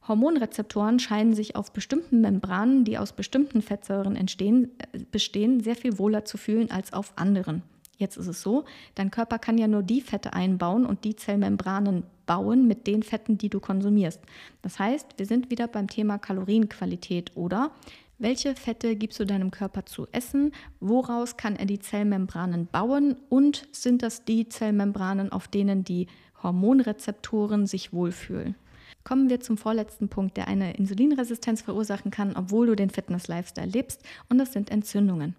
Hormonrezeptoren 0.07 0.99
scheinen 0.99 1.35
sich 1.35 1.55
auf 1.55 1.73
bestimmten 1.73 2.23
Membranen, 2.23 2.85
die 2.85 2.99
aus 2.99 3.13
bestimmten 3.13 3.61
Fettsäuren 3.61 4.17
entstehen, 4.17 4.71
äh, 4.93 5.01
bestehen, 5.11 5.61
sehr 5.61 5.77
viel 5.77 5.99
wohler 5.99 6.25
zu 6.25 6.39
fühlen 6.39 6.71
als 6.71 6.93
auf 6.93 7.13
anderen. 7.17 7.63
Jetzt 7.99 8.17
ist 8.17 8.29
es 8.29 8.43
so, 8.43 8.65
dein 8.95 9.11
Körper 9.11 9.39
kann 9.39 9.59
ja 9.59 9.67
nur 9.67 9.83
die 9.83 10.01
Fette 10.01 10.33
einbauen 10.33 10.87
und 10.87 11.05
die 11.05 11.17
Zellmembranen 11.17 12.05
bauen 12.27 12.69
mit 12.69 12.87
den 12.87 13.03
Fetten, 13.03 13.39
die 13.39 13.49
du 13.49 13.59
konsumierst. 13.59 14.21
Das 14.63 14.79
heißt, 14.79 15.19
wir 15.19 15.27
sind 15.27 15.51
wieder 15.51 15.67
beim 15.67 15.89
Thema 15.89 16.19
Kalorienqualität 16.19 17.33
oder 17.35 17.73
welche 18.19 18.55
Fette 18.57 18.97
gibst 18.97 19.21
du 19.21 19.25
deinem 19.25 19.51
Körper 19.51 19.87
zu 19.87 20.09
essen? 20.11 20.53
Woraus 20.81 21.37
kann 21.37 21.57
er 21.57 21.67
die 21.67 21.79
Zellmembranen 21.79 22.67
bauen? 22.67 23.17
Und 23.29 23.69
sind 23.73 24.03
das 24.03 24.25
die 24.25 24.49
Zellmembranen, 24.49 25.31
auf 25.31 25.47
denen 25.49 25.85
die 25.85 26.09
Hormonrezeptoren 26.43 27.67
sich 27.67 27.93
wohlfühlen? 27.93 28.57
Kommen 29.05 29.31
wir 29.31 29.41
zum 29.41 29.57
vorletzten 29.57 30.09
Punkt, 30.09 30.37
der 30.37 30.49
eine 30.49 30.75
Insulinresistenz 30.75 31.63
verursachen 31.63 32.11
kann, 32.11 32.37
obwohl 32.37 32.67
du 32.67 32.75
den 32.75 32.91
Fitness-Lifestyle 32.91 33.69
lebst, 33.69 34.03
und 34.29 34.39
das 34.39 34.53
sind 34.53 34.71
Entzündungen. 34.71 35.35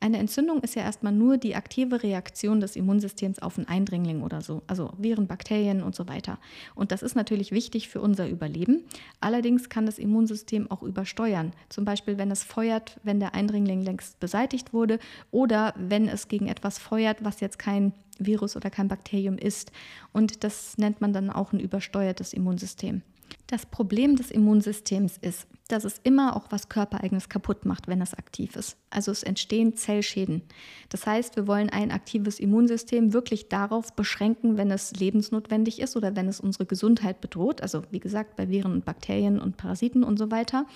Eine 0.00 0.18
Entzündung 0.18 0.60
ist 0.60 0.74
ja 0.74 0.82
erstmal 0.82 1.12
nur 1.12 1.38
die 1.38 1.54
aktive 1.54 2.02
Reaktion 2.02 2.60
des 2.60 2.76
Immunsystems 2.76 3.38
auf 3.38 3.58
einen 3.58 3.68
Eindringling 3.68 4.22
oder 4.22 4.40
so, 4.40 4.62
also 4.66 4.92
Viren, 4.98 5.26
Bakterien 5.26 5.82
und 5.82 5.94
so 5.94 6.08
weiter. 6.08 6.38
Und 6.74 6.92
das 6.92 7.02
ist 7.02 7.14
natürlich 7.14 7.52
wichtig 7.52 7.88
für 7.88 8.00
unser 8.00 8.28
Überleben. 8.28 8.84
Allerdings 9.20 9.68
kann 9.68 9.86
das 9.86 9.98
Immunsystem 9.98 10.70
auch 10.70 10.82
übersteuern. 10.82 11.52
Zum 11.68 11.84
Beispiel, 11.84 12.18
wenn 12.18 12.30
es 12.30 12.42
feuert, 12.42 13.00
wenn 13.02 13.20
der 13.20 13.34
Eindringling 13.34 13.82
längst 13.82 14.20
beseitigt 14.20 14.72
wurde 14.72 14.98
oder 15.30 15.74
wenn 15.76 16.08
es 16.08 16.28
gegen 16.28 16.48
etwas 16.48 16.78
feuert, 16.78 17.24
was 17.24 17.40
jetzt 17.40 17.58
kein 17.58 17.92
Virus 18.18 18.56
oder 18.56 18.70
kein 18.70 18.88
Bakterium 18.88 19.38
ist. 19.38 19.72
Und 20.12 20.44
das 20.44 20.76
nennt 20.78 21.00
man 21.00 21.12
dann 21.12 21.30
auch 21.30 21.52
ein 21.52 21.60
übersteuertes 21.60 22.32
Immunsystem. 22.32 23.02
Das 23.46 23.66
Problem 23.66 24.16
des 24.16 24.30
Immunsystems 24.30 25.18
ist, 25.18 25.46
dass 25.68 25.84
es 25.84 26.00
immer 26.02 26.36
auch 26.36 26.46
was 26.50 26.68
Körpereigenes 26.68 27.28
kaputt 27.28 27.64
macht, 27.64 27.88
wenn 27.88 28.02
es 28.02 28.14
aktiv 28.14 28.56
ist. 28.56 28.76
Also 28.90 29.10
es 29.10 29.22
entstehen 29.22 29.74
Zellschäden. 29.76 30.42
Das 30.90 31.06
heißt, 31.06 31.36
wir 31.36 31.46
wollen 31.46 31.70
ein 31.70 31.90
aktives 31.90 32.38
Immunsystem 32.40 33.12
wirklich 33.12 33.48
darauf 33.48 33.94
beschränken, 33.94 34.56
wenn 34.56 34.70
es 34.70 34.92
lebensnotwendig 34.92 35.80
ist 35.80 35.96
oder 35.96 36.14
wenn 36.14 36.28
es 36.28 36.40
unsere 36.40 36.66
Gesundheit 36.66 37.20
bedroht. 37.20 37.62
Also 37.62 37.82
wie 37.90 38.00
gesagt, 38.00 38.36
bei 38.36 38.48
Viren 38.48 38.72
und 38.72 38.84
Bakterien 38.84 39.40
und 39.40 39.56
Parasiten 39.56 40.04
und 40.04 40.18
so 40.18 40.30
weiter. 40.30 40.66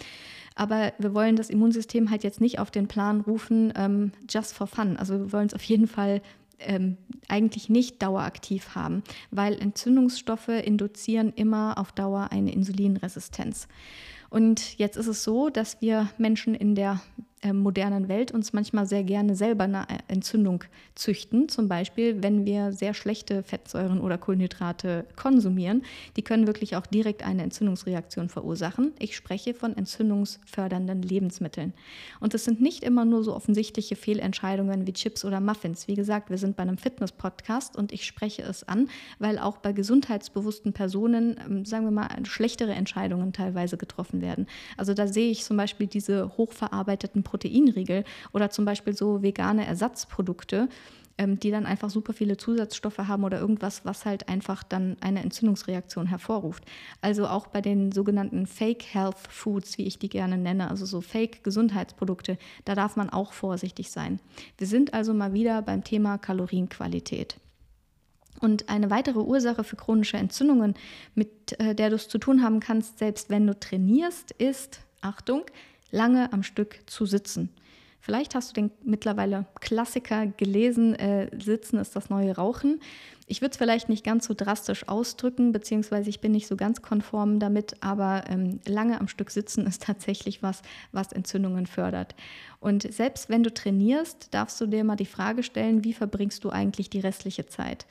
Aber 0.54 0.94
wir 0.98 1.12
wollen 1.12 1.36
das 1.36 1.50
Immunsystem 1.50 2.10
halt 2.10 2.24
jetzt 2.24 2.40
nicht 2.40 2.58
auf 2.58 2.70
den 2.70 2.88
Plan 2.88 3.20
rufen, 3.20 3.72
ähm, 3.76 4.12
just 4.30 4.54
for 4.54 4.66
fun. 4.66 4.96
Also 4.96 5.18
wir 5.18 5.32
wollen 5.32 5.48
es 5.48 5.54
auf 5.54 5.62
jeden 5.64 5.86
Fall 5.86 6.22
ähm, 6.58 6.96
eigentlich 7.28 7.68
nicht 7.68 8.02
daueraktiv 8.02 8.74
haben, 8.74 9.02
weil 9.30 9.60
Entzündungsstoffe 9.60 10.48
induzieren 10.48 11.32
immer 11.34 11.78
auf 11.78 11.92
Dauer 11.92 12.28
eine 12.30 12.52
Insulinresistenz. 12.52 13.68
Und 14.30 14.78
jetzt 14.78 14.96
ist 14.96 15.06
es 15.06 15.22
so, 15.24 15.50
dass 15.50 15.80
wir 15.80 16.08
Menschen 16.18 16.54
in 16.54 16.74
der 16.74 17.00
modernen 17.52 18.08
Welt 18.08 18.32
uns 18.32 18.52
manchmal 18.52 18.86
sehr 18.86 19.04
gerne 19.04 19.36
selber 19.36 19.64
eine 19.64 19.86
Entzündung 20.08 20.64
züchten. 20.94 21.48
Zum 21.48 21.68
Beispiel, 21.68 22.22
wenn 22.22 22.44
wir 22.44 22.72
sehr 22.72 22.94
schlechte 22.94 23.42
Fettsäuren 23.42 24.00
oder 24.00 24.18
Kohlenhydrate 24.18 25.04
konsumieren. 25.16 25.82
Die 26.16 26.22
können 26.22 26.46
wirklich 26.46 26.76
auch 26.76 26.86
direkt 26.86 27.24
eine 27.24 27.42
Entzündungsreaktion 27.42 28.28
verursachen. 28.28 28.92
Ich 28.98 29.16
spreche 29.16 29.54
von 29.54 29.76
entzündungsfördernden 29.76 31.02
Lebensmitteln. 31.02 31.72
Und 32.20 32.34
es 32.34 32.44
sind 32.44 32.60
nicht 32.60 32.82
immer 32.82 33.04
nur 33.04 33.22
so 33.22 33.34
offensichtliche 33.34 33.96
Fehlentscheidungen 33.96 34.86
wie 34.86 34.92
Chips 34.92 35.24
oder 35.24 35.40
Muffins. 35.40 35.88
Wie 35.88 35.94
gesagt, 35.94 36.30
wir 36.30 36.38
sind 36.38 36.56
bei 36.56 36.62
einem 36.62 36.78
Fitness-Podcast 36.78 37.76
und 37.76 37.92
ich 37.92 38.06
spreche 38.06 38.42
es 38.42 38.66
an, 38.66 38.88
weil 39.18 39.38
auch 39.38 39.58
bei 39.58 39.72
gesundheitsbewussten 39.72 40.72
Personen, 40.72 41.36
ähm, 41.46 41.64
sagen 41.64 41.84
wir 41.84 41.90
mal, 41.90 42.08
schlechtere 42.24 42.72
Entscheidungen 42.72 43.32
teilweise 43.32 43.76
getroffen 43.76 44.20
werden. 44.20 44.46
Also 44.76 44.94
da 44.94 45.06
sehe 45.06 45.30
ich 45.30 45.44
zum 45.44 45.56
Beispiel 45.56 45.86
diese 45.86 46.36
hochverarbeiteten 46.36 47.22
Proteinriegel 47.26 48.04
oder 48.32 48.50
zum 48.50 48.64
Beispiel 48.64 48.94
so 48.94 49.22
vegane 49.22 49.66
Ersatzprodukte, 49.66 50.68
ähm, 51.18 51.40
die 51.40 51.50
dann 51.50 51.66
einfach 51.66 51.90
super 51.90 52.12
viele 52.12 52.36
Zusatzstoffe 52.36 52.98
haben 52.98 53.24
oder 53.24 53.40
irgendwas, 53.40 53.84
was 53.84 54.04
halt 54.04 54.28
einfach 54.28 54.62
dann 54.62 54.96
eine 55.00 55.22
Entzündungsreaktion 55.22 56.06
hervorruft. 56.06 56.64
Also 57.00 57.26
auch 57.26 57.46
bei 57.48 57.60
den 57.60 57.92
sogenannten 57.92 58.46
Fake 58.46 58.84
Health 58.92 59.18
Foods, 59.28 59.78
wie 59.78 59.86
ich 59.86 59.98
die 59.98 60.08
gerne 60.08 60.38
nenne, 60.38 60.70
also 60.70 60.86
so 60.86 61.00
Fake 61.00 61.42
Gesundheitsprodukte, 61.42 62.38
da 62.64 62.74
darf 62.74 62.96
man 62.96 63.10
auch 63.10 63.32
vorsichtig 63.32 63.90
sein. 63.90 64.20
Wir 64.58 64.66
sind 64.66 64.94
also 64.94 65.14
mal 65.14 65.32
wieder 65.32 65.62
beim 65.62 65.82
Thema 65.82 66.18
Kalorienqualität. 66.18 67.36
Und 68.40 68.68
eine 68.68 68.90
weitere 68.90 69.20
Ursache 69.20 69.64
für 69.64 69.76
chronische 69.76 70.18
Entzündungen, 70.18 70.74
mit 71.14 71.58
äh, 71.58 71.74
der 71.74 71.90
du 71.90 71.96
es 71.96 72.08
zu 72.08 72.18
tun 72.18 72.42
haben 72.42 72.60
kannst, 72.60 72.98
selbst 72.98 73.30
wenn 73.30 73.46
du 73.46 73.58
trainierst, 73.58 74.32
ist, 74.32 74.80
Achtung, 75.00 75.44
lange 75.90 76.32
am 76.32 76.42
Stück 76.42 76.80
zu 76.86 77.06
sitzen. 77.06 77.50
Vielleicht 78.06 78.36
hast 78.36 78.50
du 78.50 78.54
den 78.54 78.70
mittlerweile 78.84 79.46
Klassiker 79.58 80.28
gelesen, 80.28 80.94
äh, 80.94 81.28
Sitzen 81.42 81.76
ist 81.78 81.96
das 81.96 82.08
neue 82.08 82.36
Rauchen. 82.36 82.78
Ich 83.26 83.40
würde 83.40 83.50
es 83.50 83.56
vielleicht 83.56 83.88
nicht 83.88 84.04
ganz 84.04 84.26
so 84.26 84.34
drastisch 84.34 84.86
ausdrücken, 84.86 85.50
beziehungsweise 85.50 86.08
ich 86.08 86.20
bin 86.20 86.30
nicht 86.30 86.46
so 86.46 86.54
ganz 86.54 86.82
konform 86.82 87.40
damit, 87.40 87.82
aber 87.82 88.22
ähm, 88.28 88.60
lange 88.64 89.00
am 89.00 89.08
Stück 89.08 89.32
sitzen 89.32 89.66
ist 89.66 89.82
tatsächlich 89.86 90.40
was, 90.40 90.62
was 90.92 91.10
Entzündungen 91.10 91.66
fördert. 91.66 92.14
Und 92.60 92.82
selbst 92.92 93.28
wenn 93.28 93.42
du 93.42 93.52
trainierst, 93.52 94.32
darfst 94.32 94.60
du 94.60 94.66
dir 94.66 94.84
mal 94.84 94.94
die 94.94 95.04
Frage 95.04 95.42
stellen, 95.42 95.82
wie 95.82 95.92
verbringst 95.92 96.44
du 96.44 96.50
eigentlich 96.50 96.88
die 96.88 97.00
restliche 97.00 97.46
Zeit? 97.46 97.86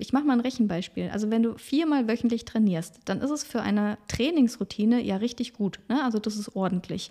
Ich 0.00 0.12
mache 0.12 0.24
mal 0.24 0.32
ein 0.32 0.40
Rechenbeispiel. 0.40 1.10
Also 1.10 1.30
wenn 1.30 1.42
du 1.42 1.58
viermal 1.58 2.08
wöchentlich 2.08 2.44
trainierst, 2.44 3.00
dann 3.04 3.20
ist 3.20 3.30
es 3.30 3.44
für 3.44 3.60
eine 3.60 3.98
Trainingsroutine 4.08 5.02
ja 5.02 5.16
richtig 5.16 5.52
gut. 5.52 5.78
Ne? 5.88 6.02
Also 6.02 6.18
das 6.18 6.36
ist 6.36 6.56
ordentlich. 6.56 7.10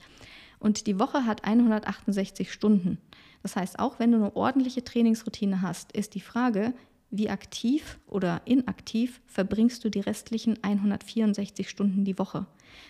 Und 0.60 0.88
die 0.88 1.00
Woche 1.00 1.26
hat 1.26 1.46
168 1.46 2.52
Stunden. 2.52 2.98
Das 3.44 3.56
heißt, 3.56 3.80
auch 3.80 4.00
wenn 4.00 4.12
du 4.12 4.18
eine 4.18 4.36
ordentliche 4.36 4.84
Trainingsroutine 4.84 5.62
hast, 5.62 5.92
ist 5.94 6.16
die 6.16 6.20
Frage, 6.20 6.74
wie 7.12 7.30
aktiv 7.30 7.98
oder 8.08 8.42
inaktiv 8.46 9.22
verbringst 9.26 9.84
du 9.84 9.90
die 9.90 10.02
restlichen 10.02 10.62
164 10.62 11.70
Stunden 11.70 12.06
die 12.06 12.20
Woche. 12.20 12.46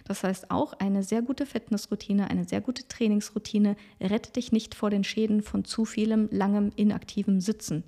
Das 0.06 0.24
heißt, 0.24 0.52
auch 0.52 0.74
eine 0.74 1.04
sehr 1.04 1.22
gute 1.22 1.46
Fitnessroutine, 1.46 2.30
eine 2.30 2.46
sehr 2.46 2.62
gute 2.62 2.88
Trainingsroutine 2.88 3.76
rettet 4.02 4.36
dich 4.36 4.52
nicht 4.52 4.76
vor 4.76 4.90
den 4.90 5.04
Schäden 5.04 5.42
von 5.42 5.64
zu 5.64 5.86
vielem 5.86 6.28
langem 6.32 6.72
inaktivem 6.76 7.40
Sitzen. 7.40 7.84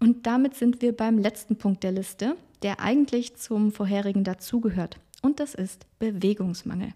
Und 0.00 0.26
damit 0.26 0.54
sind 0.54 0.80
wir 0.80 0.96
beim 0.96 1.18
letzten 1.18 1.56
Punkt 1.56 1.84
der 1.84 1.92
Liste, 1.92 2.36
der 2.62 2.80
eigentlich 2.80 3.36
zum 3.36 3.70
vorherigen 3.70 4.24
dazugehört. 4.24 4.98
Und 5.20 5.40
das 5.40 5.54
ist 5.54 5.86
Bewegungsmangel. 5.98 6.94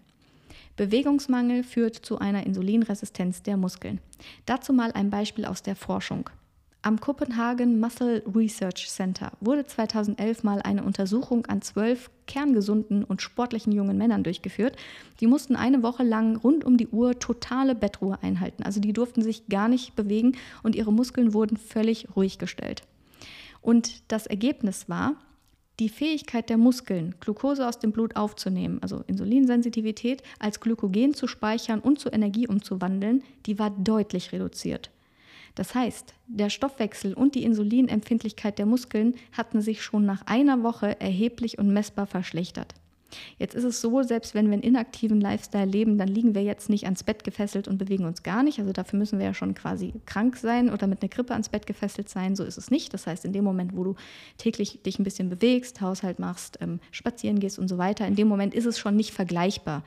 Bewegungsmangel 0.75 1.63
führt 1.63 1.95
zu 1.95 2.17
einer 2.17 2.45
Insulinresistenz 2.45 3.43
der 3.43 3.57
Muskeln. 3.57 4.01
Dazu 4.45 4.73
mal 4.73 4.91
ein 4.91 5.11
Beispiel 5.11 5.45
aus 5.45 5.61
der 5.61 5.75
Forschung. 5.75 6.29
Am 6.81 6.99
Copenhagen 6.99 7.79
Muscle 7.79 8.21
Research 8.35 8.89
Center 8.89 9.31
wurde 9.39 9.65
2011 9.65 10.43
mal 10.43 10.61
eine 10.61 10.83
Untersuchung 10.83 11.45
an 11.47 11.61
zwölf 11.61 12.11
kerngesunden 12.27 13.03
und 13.03 13.21
sportlichen 13.23 13.71
jungen 13.71 13.97
Männern 13.97 14.23
durchgeführt. 14.23 14.75
Die 15.19 15.25
mussten 15.25 15.55
eine 15.55 15.81
Woche 15.81 16.03
lang 16.03 16.35
rund 16.35 16.63
um 16.63 16.77
die 16.77 16.87
Uhr 16.87 17.17
totale 17.17 17.73
Bettruhe 17.73 18.19
einhalten. 18.21 18.63
Also 18.63 18.79
die 18.79 18.93
durften 18.93 19.23
sich 19.23 19.47
gar 19.47 19.67
nicht 19.67 19.95
bewegen 19.95 20.33
und 20.61 20.75
ihre 20.75 20.93
Muskeln 20.93 21.33
wurden 21.33 21.57
völlig 21.57 22.07
ruhig 22.15 22.37
gestellt. 22.37 22.83
Und 23.65 24.11
das 24.11 24.27
Ergebnis 24.27 24.89
war, 24.89 25.15
die 25.79 25.89
Fähigkeit 25.89 26.51
der 26.51 26.57
Muskeln, 26.57 27.15
Glucose 27.19 27.67
aus 27.67 27.79
dem 27.79 27.91
Blut 27.91 28.15
aufzunehmen, 28.15 28.77
also 28.83 29.03
Insulinsensitivität, 29.07 30.21
als 30.37 30.59
Glykogen 30.59 31.15
zu 31.15 31.25
speichern 31.25 31.79
und 31.79 31.99
zur 31.99 32.13
Energie 32.13 32.47
umzuwandeln, 32.47 33.23
die 33.47 33.57
war 33.57 33.71
deutlich 33.71 34.31
reduziert. 34.31 34.91
Das 35.55 35.73
heißt, 35.73 36.13
der 36.27 36.51
Stoffwechsel 36.51 37.15
und 37.15 37.33
die 37.33 37.43
Insulinempfindlichkeit 37.43 38.59
der 38.59 38.67
Muskeln 38.67 39.15
hatten 39.31 39.61
sich 39.61 39.81
schon 39.81 40.05
nach 40.05 40.21
einer 40.27 40.61
Woche 40.61 41.01
erheblich 41.01 41.57
und 41.57 41.73
messbar 41.73 42.05
verschlechtert. 42.05 42.75
Jetzt 43.37 43.55
ist 43.55 43.63
es 43.63 43.81
so, 43.81 44.03
selbst 44.03 44.33
wenn 44.35 44.47
wir 44.47 44.53
einen 44.53 44.63
inaktiven 44.63 45.21
Lifestyle 45.21 45.65
leben, 45.65 45.97
dann 45.97 46.07
liegen 46.07 46.35
wir 46.35 46.43
jetzt 46.43 46.69
nicht 46.69 46.85
ans 46.85 47.03
Bett 47.03 47.23
gefesselt 47.23 47.67
und 47.67 47.77
bewegen 47.77 48.05
uns 48.05 48.23
gar 48.23 48.43
nicht. 48.43 48.59
Also 48.59 48.71
dafür 48.71 48.99
müssen 48.99 49.19
wir 49.19 49.25
ja 49.25 49.33
schon 49.33 49.53
quasi 49.53 49.93
krank 50.05 50.37
sein 50.37 50.71
oder 50.71 50.87
mit 50.87 51.01
einer 51.01 51.09
Grippe 51.09 51.33
ans 51.33 51.49
Bett 51.49 51.65
gefesselt 51.65 52.09
sein. 52.09 52.35
So 52.35 52.43
ist 52.43 52.57
es 52.57 52.71
nicht. 52.71 52.93
Das 52.93 53.07
heißt, 53.07 53.25
in 53.25 53.33
dem 53.33 53.43
Moment, 53.43 53.75
wo 53.75 53.83
du 53.83 53.95
täglich 54.37 54.81
dich 54.83 54.99
ein 54.99 55.03
bisschen 55.03 55.29
bewegst, 55.29 55.81
Haushalt 55.81 56.19
machst, 56.19 56.57
ähm, 56.61 56.79
spazieren 56.91 57.39
gehst 57.39 57.59
und 57.59 57.67
so 57.67 57.77
weiter, 57.77 58.07
in 58.07 58.15
dem 58.15 58.27
Moment 58.27 58.53
ist 58.53 58.65
es 58.65 58.79
schon 58.79 58.95
nicht 58.95 59.11
vergleichbar 59.11 59.83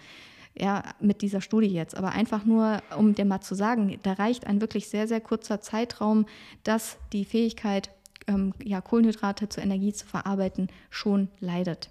ja, 0.61 0.83
mit 1.01 1.23
dieser 1.23 1.41
Studie 1.41 1.69
jetzt, 1.69 1.97
aber 1.97 2.13
einfach 2.13 2.45
nur, 2.45 2.83
um 2.97 3.15
dir 3.15 3.25
mal 3.25 3.41
zu 3.41 3.55
sagen, 3.55 3.99
da 4.03 4.15
reicht 4.15 4.47
ein 4.47 4.61
wirklich 4.61 4.89
sehr, 4.89 5.07
sehr 5.07 5.21
kurzer 5.21 5.61
Zeitraum, 5.61 6.27
dass 6.65 6.99
die 7.13 7.25
Fähigkeit, 7.25 7.91
ähm, 8.27 8.53
ja, 8.63 8.81
Kohlenhydrate 8.81 9.49
zur 9.49 9.63
Energie 9.63 9.93
zu 9.93 10.07
verarbeiten, 10.07 10.69
schon 10.91 11.29
leidet. 11.41 11.91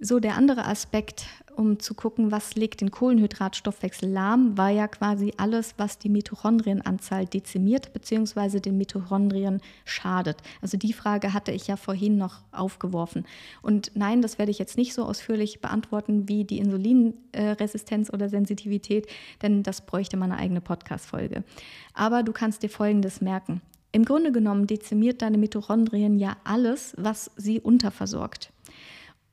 So, 0.00 0.18
der 0.18 0.36
andere 0.36 0.64
Aspekt, 0.66 1.26
um 1.54 1.78
zu 1.78 1.94
gucken, 1.94 2.32
was 2.32 2.56
legt 2.56 2.80
den 2.80 2.90
Kohlenhydratstoffwechsel 2.90 4.08
lahm, 4.10 4.58
war 4.58 4.70
ja 4.70 4.88
quasi 4.88 5.32
alles, 5.36 5.74
was 5.78 5.98
die 5.98 6.08
Mitochondrienanzahl 6.08 7.26
dezimiert 7.26 7.92
bzw. 7.92 8.58
den 8.58 8.76
Mitochondrien 8.76 9.60
schadet. 9.84 10.38
Also 10.60 10.76
die 10.76 10.92
Frage 10.92 11.32
hatte 11.32 11.52
ich 11.52 11.68
ja 11.68 11.76
vorhin 11.76 12.18
noch 12.18 12.42
aufgeworfen. 12.50 13.24
Und 13.62 13.92
nein, 13.94 14.20
das 14.20 14.36
werde 14.36 14.50
ich 14.50 14.58
jetzt 14.58 14.76
nicht 14.76 14.94
so 14.94 15.04
ausführlich 15.04 15.60
beantworten 15.60 16.28
wie 16.28 16.44
die 16.44 16.58
Insulinresistenz 16.58 18.12
oder 18.12 18.28
Sensitivität, 18.28 19.06
denn 19.42 19.62
das 19.62 19.86
bräuchte 19.86 20.16
mal 20.16 20.24
eine 20.24 20.38
eigene 20.38 20.60
Podcast-Folge. 20.60 21.44
Aber 21.94 22.24
du 22.24 22.32
kannst 22.32 22.64
dir 22.64 22.68
Folgendes 22.68 23.20
merken. 23.20 23.62
Im 23.92 24.04
Grunde 24.04 24.32
genommen 24.32 24.66
dezimiert 24.66 25.22
deine 25.22 25.38
Mitochondrien 25.38 26.18
ja 26.18 26.36
alles, 26.42 26.94
was 26.98 27.30
sie 27.36 27.60
unterversorgt. 27.60 28.50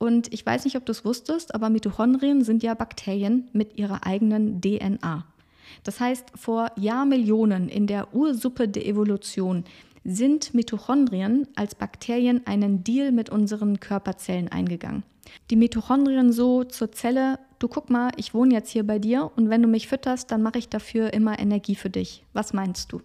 Und 0.02 0.34
ich 0.34 0.44
weiß 0.44 0.64
nicht, 0.64 0.76
ob 0.76 0.84
du 0.84 0.90
es 0.90 1.04
wusstest, 1.04 1.54
aber 1.54 1.70
Mitochondrien 1.70 2.42
sind 2.42 2.64
ja 2.64 2.74
Bakterien 2.74 3.48
mit 3.52 3.78
ihrer 3.78 4.04
eigenen 4.04 4.60
DNA. 4.60 5.24
Das 5.84 6.00
heißt, 6.00 6.32
vor 6.34 6.72
Jahrmillionen 6.74 7.68
in 7.68 7.86
der 7.86 8.12
Ursuppe 8.12 8.66
der 8.66 8.84
Evolution 8.84 9.62
sind 10.02 10.54
Mitochondrien 10.54 11.46
als 11.54 11.76
Bakterien 11.76 12.44
einen 12.48 12.82
Deal 12.82 13.12
mit 13.12 13.30
unseren 13.30 13.78
Körperzellen 13.78 14.48
eingegangen. 14.48 15.04
Die 15.52 15.56
Mitochondrien 15.56 16.32
so 16.32 16.64
zur 16.64 16.90
Zelle, 16.90 17.38
du 17.60 17.68
guck 17.68 17.88
mal, 17.88 18.10
ich 18.16 18.34
wohne 18.34 18.54
jetzt 18.54 18.70
hier 18.70 18.84
bei 18.84 18.98
dir 18.98 19.30
und 19.36 19.50
wenn 19.50 19.62
du 19.62 19.68
mich 19.68 19.86
fütterst, 19.86 20.32
dann 20.32 20.42
mache 20.42 20.58
ich 20.58 20.68
dafür 20.68 21.12
immer 21.12 21.38
Energie 21.38 21.76
für 21.76 21.90
dich. 21.90 22.24
Was 22.32 22.52
meinst 22.52 22.90
du? 22.90 23.02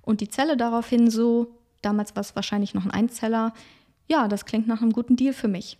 Und 0.00 0.22
die 0.22 0.30
Zelle 0.30 0.56
daraufhin 0.56 1.10
so, 1.10 1.58
damals 1.82 2.16
war 2.16 2.22
es 2.22 2.34
wahrscheinlich 2.34 2.72
noch 2.72 2.86
ein 2.86 2.90
Einzeller, 2.90 3.52
ja, 4.08 4.28
das 4.28 4.46
klingt 4.46 4.66
nach 4.66 4.80
einem 4.80 4.92
guten 4.92 5.16
Deal 5.16 5.34
für 5.34 5.48
mich. 5.48 5.76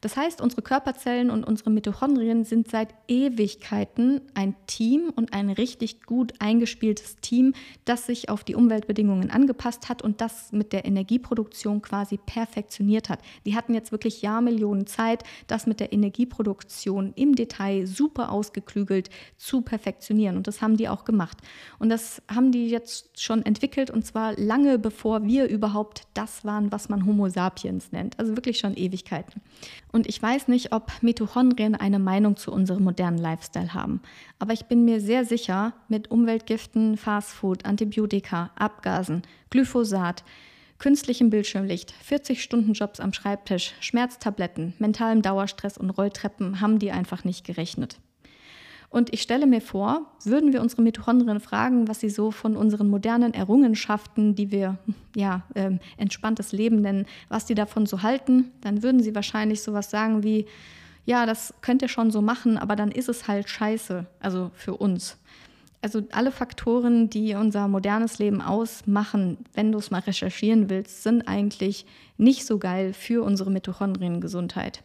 Das 0.00 0.16
heißt, 0.16 0.40
unsere 0.40 0.62
Körperzellen 0.62 1.30
und 1.30 1.44
unsere 1.44 1.70
Mitochondrien 1.70 2.44
sind 2.44 2.70
seit 2.70 2.94
Ewigkeiten 3.08 4.20
ein 4.34 4.54
Team 4.66 5.12
und 5.14 5.32
ein 5.32 5.50
richtig 5.50 6.02
gut 6.02 6.34
eingespieltes 6.38 7.16
Team, 7.16 7.54
das 7.84 8.06
sich 8.06 8.28
auf 8.28 8.44
die 8.44 8.54
Umweltbedingungen 8.54 9.30
angepasst 9.30 9.88
hat 9.88 10.02
und 10.02 10.20
das 10.20 10.52
mit 10.52 10.72
der 10.72 10.84
Energieproduktion 10.84 11.82
quasi 11.82 12.18
perfektioniert 12.18 13.08
hat. 13.08 13.20
Die 13.46 13.56
hatten 13.56 13.74
jetzt 13.74 13.92
wirklich 13.92 14.22
Jahrmillionen 14.22 14.86
Zeit, 14.86 15.24
das 15.46 15.66
mit 15.66 15.80
der 15.80 15.92
Energieproduktion 15.92 17.12
im 17.16 17.34
Detail 17.34 17.86
super 17.86 18.30
ausgeklügelt 18.30 19.10
zu 19.36 19.62
perfektionieren. 19.62 20.36
Und 20.36 20.46
das 20.46 20.62
haben 20.62 20.76
die 20.76 20.88
auch 20.88 21.04
gemacht. 21.04 21.38
Und 21.78 21.88
das 21.88 22.22
haben 22.32 22.52
die 22.52 22.68
jetzt 22.68 23.20
schon 23.20 23.44
entwickelt 23.44 23.90
und 23.90 24.04
zwar 24.04 24.34
lange 24.36 24.78
bevor 24.78 25.24
wir 25.24 25.48
überhaupt 25.48 26.02
das 26.14 26.44
waren, 26.44 26.70
was 26.72 26.88
man 26.88 27.06
Homo 27.06 27.28
sapiens 27.28 27.92
nennt. 27.92 28.18
Also 28.18 28.36
wirklich 28.36 28.58
schon 28.58 28.76
Ewigkeiten. 28.76 29.40
Und 29.92 30.06
ich 30.06 30.20
weiß 30.20 30.48
nicht, 30.48 30.72
ob 30.72 30.92
Mitochondrien 31.02 31.74
eine 31.74 31.98
Meinung 31.98 32.36
zu 32.36 32.52
unserem 32.52 32.84
modernen 32.84 33.18
Lifestyle 33.18 33.74
haben. 33.74 34.00
Aber 34.38 34.52
ich 34.52 34.66
bin 34.66 34.84
mir 34.84 35.00
sehr 35.00 35.24
sicher, 35.24 35.72
mit 35.88 36.10
Umweltgiften, 36.10 36.96
Fastfood, 36.96 37.64
Antibiotika, 37.64 38.50
Abgasen, 38.56 39.22
Glyphosat, 39.50 40.24
künstlichem 40.78 41.30
Bildschirmlicht, 41.30 41.94
40-Stunden-Jobs 42.08 43.00
am 43.00 43.12
Schreibtisch, 43.12 43.74
Schmerztabletten, 43.80 44.74
mentalem 44.78 45.22
Dauerstress 45.22 45.78
und 45.78 45.90
Rolltreppen 45.90 46.60
haben 46.60 46.78
die 46.78 46.92
einfach 46.92 47.24
nicht 47.24 47.46
gerechnet. 47.46 47.98
Und 48.88 49.12
ich 49.12 49.22
stelle 49.22 49.46
mir 49.46 49.60
vor, 49.60 50.06
würden 50.24 50.52
wir 50.52 50.62
unsere 50.62 50.82
Mitochondrien 50.82 51.40
fragen, 51.40 51.88
was 51.88 52.00
sie 52.00 52.08
so 52.08 52.30
von 52.30 52.56
unseren 52.56 52.88
modernen 52.88 53.34
Errungenschaften, 53.34 54.34
die 54.34 54.50
wir 54.50 54.78
ja 55.14 55.42
ähm, 55.54 55.80
entspanntes 55.96 56.52
Leben 56.52 56.80
nennen, 56.80 57.06
was 57.28 57.46
die 57.46 57.54
davon 57.54 57.86
so 57.86 58.02
halten, 58.02 58.52
dann 58.60 58.82
würden 58.82 59.02
sie 59.02 59.14
wahrscheinlich 59.14 59.62
sowas 59.62 59.90
sagen 59.90 60.22
wie, 60.22 60.46
ja, 61.04 61.24
das 61.24 61.54
könnt 61.60 61.82
ihr 61.82 61.88
schon 61.88 62.10
so 62.10 62.20
machen, 62.20 62.58
aber 62.58 62.76
dann 62.76 62.90
ist 62.90 63.08
es 63.08 63.28
halt 63.28 63.48
scheiße, 63.48 64.06
also 64.20 64.50
für 64.54 64.74
uns. 64.74 65.16
Also 65.82 66.02
alle 66.10 66.32
Faktoren, 66.32 67.10
die 67.10 67.34
unser 67.34 67.68
modernes 67.68 68.18
Leben 68.18 68.42
ausmachen, 68.42 69.38
wenn 69.54 69.70
du 69.70 69.78
es 69.78 69.92
mal 69.92 70.00
recherchieren 70.00 70.68
willst, 70.68 71.04
sind 71.04 71.28
eigentlich 71.28 71.86
nicht 72.16 72.44
so 72.44 72.58
geil 72.58 72.92
für 72.92 73.22
unsere 73.22 73.50
Mitochondriengesundheit. 73.50 74.82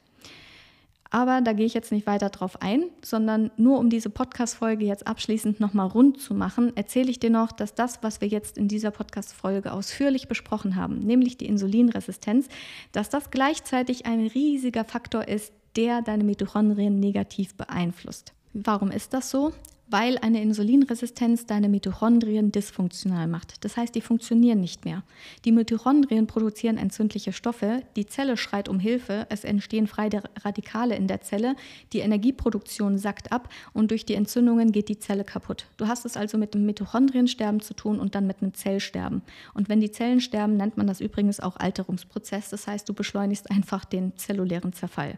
Aber 1.11 1.41
da 1.41 1.51
gehe 1.51 1.65
ich 1.65 1.73
jetzt 1.73 1.91
nicht 1.91 2.07
weiter 2.07 2.29
drauf 2.29 2.61
ein, 2.61 2.85
sondern 3.03 3.51
nur 3.57 3.79
um 3.79 3.89
diese 3.89 4.09
Podcast-Folge 4.09 4.85
jetzt 4.85 5.05
abschließend 5.05 5.59
nochmal 5.59 5.87
rund 5.87 6.21
zu 6.21 6.33
machen, 6.33 6.75
erzähle 6.75 7.11
ich 7.11 7.19
dir 7.19 7.29
noch, 7.29 7.51
dass 7.51 7.75
das, 7.75 8.01
was 8.01 8.21
wir 8.21 8.29
jetzt 8.29 8.57
in 8.57 8.69
dieser 8.69 8.91
Podcast-Folge 8.91 9.73
ausführlich 9.73 10.29
besprochen 10.29 10.77
haben, 10.77 10.99
nämlich 10.99 11.37
die 11.37 11.47
Insulinresistenz, 11.47 12.47
dass 12.93 13.09
das 13.09 13.29
gleichzeitig 13.29 14.05
ein 14.05 14.25
riesiger 14.27 14.85
Faktor 14.85 15.27
ist, 15.27 15.53
der 15.75 16.01
deine 16.01 16.23
Mitochondrien 16.23 16.99
negativ 16.99 17.55
beeinflusst. 17.55 18.33
Warum 18.53 18.89
ist 18.89 19.13
das 19.13 19.29
so? 19.29 19.51
Weil 19.91 20.17
eine 20.17 20.41
Insulinresistenz 20.41 21.45
deine 21.45 21.67
Mitochondrien 21.67 22.51
dysfunktional 22.51 23.27
macht. 23.27 23.63
Das 23.65 23.75
heißt, 23.75 23.93
die 23.93 24.01
funktionieren 24.01 24.61
nicht 24.61 24.85
mehr. 24.85 25.03
Die 25.43 25.51
Mitochondrien 25.51 26.27
produzieren 26.27 26.77
entzündliche 26.77 27.33
Stoffe, 27.33 27.81
die 27.97 28.05
Zelle 28.05 28.37
schreit 28.37 28.69
um 28.69 28.79
Hilfe, 28.79 29.27
es 29.29 29.43
entstehen 29.43 29.87
freie 29.87 30.23
Radikale 30.43 30.95
in 30.95 31.07
der 31.07 31.21
Zelle, 31.21 31.55
die 31.91 31.99
Energieproduktion 31.99 32.97
sackt 32.97 33.31
ab 33.31 33.49
und 33.73 33.91
durch 33.91 34.05
die 34.05 34.15
Entzündungen 34.15 34.71
geht 34.71 34.87
die 34.87 34.99
Zelle 34.99 35.25
kaputt. 35.25 35.65
Du 35.75 35.87
hast 35.87 36.05
es 36.05 36.15
also 36.15 36.37
mit 36.37 36.55
einem 36.55 36.65
Mitochondriensterben 36.65 37.59
zu 37.59 37.73
tun 37.73 37.99
und 37.99 38.15
dann 38.15 38.27
mit 38.27 38.41
einem 38.41 38.53
Zellsterben. 38.53 39.21
Und 39.53 39.67
wenn 39.67 39.81
die 39.81 39.91
Zellen 39.91 40.21
sterben, 40.21 40.55
nennt 40.55 40.77
man 40.77 40.87
das 40.87 41.01
übrigens 41.01 41.41
auch 41.41 41.57
Alterungsprozess. 41.57 42.49
Das 42.49 42.67
heißt, 42.67 42.87
du 42.87 42.93
beschleunigst 42.93 43.51
einfach 43.51 43.83
den 43.83 44.15
zellulären 44.17 44.71
Zerfall. 44.71 45.17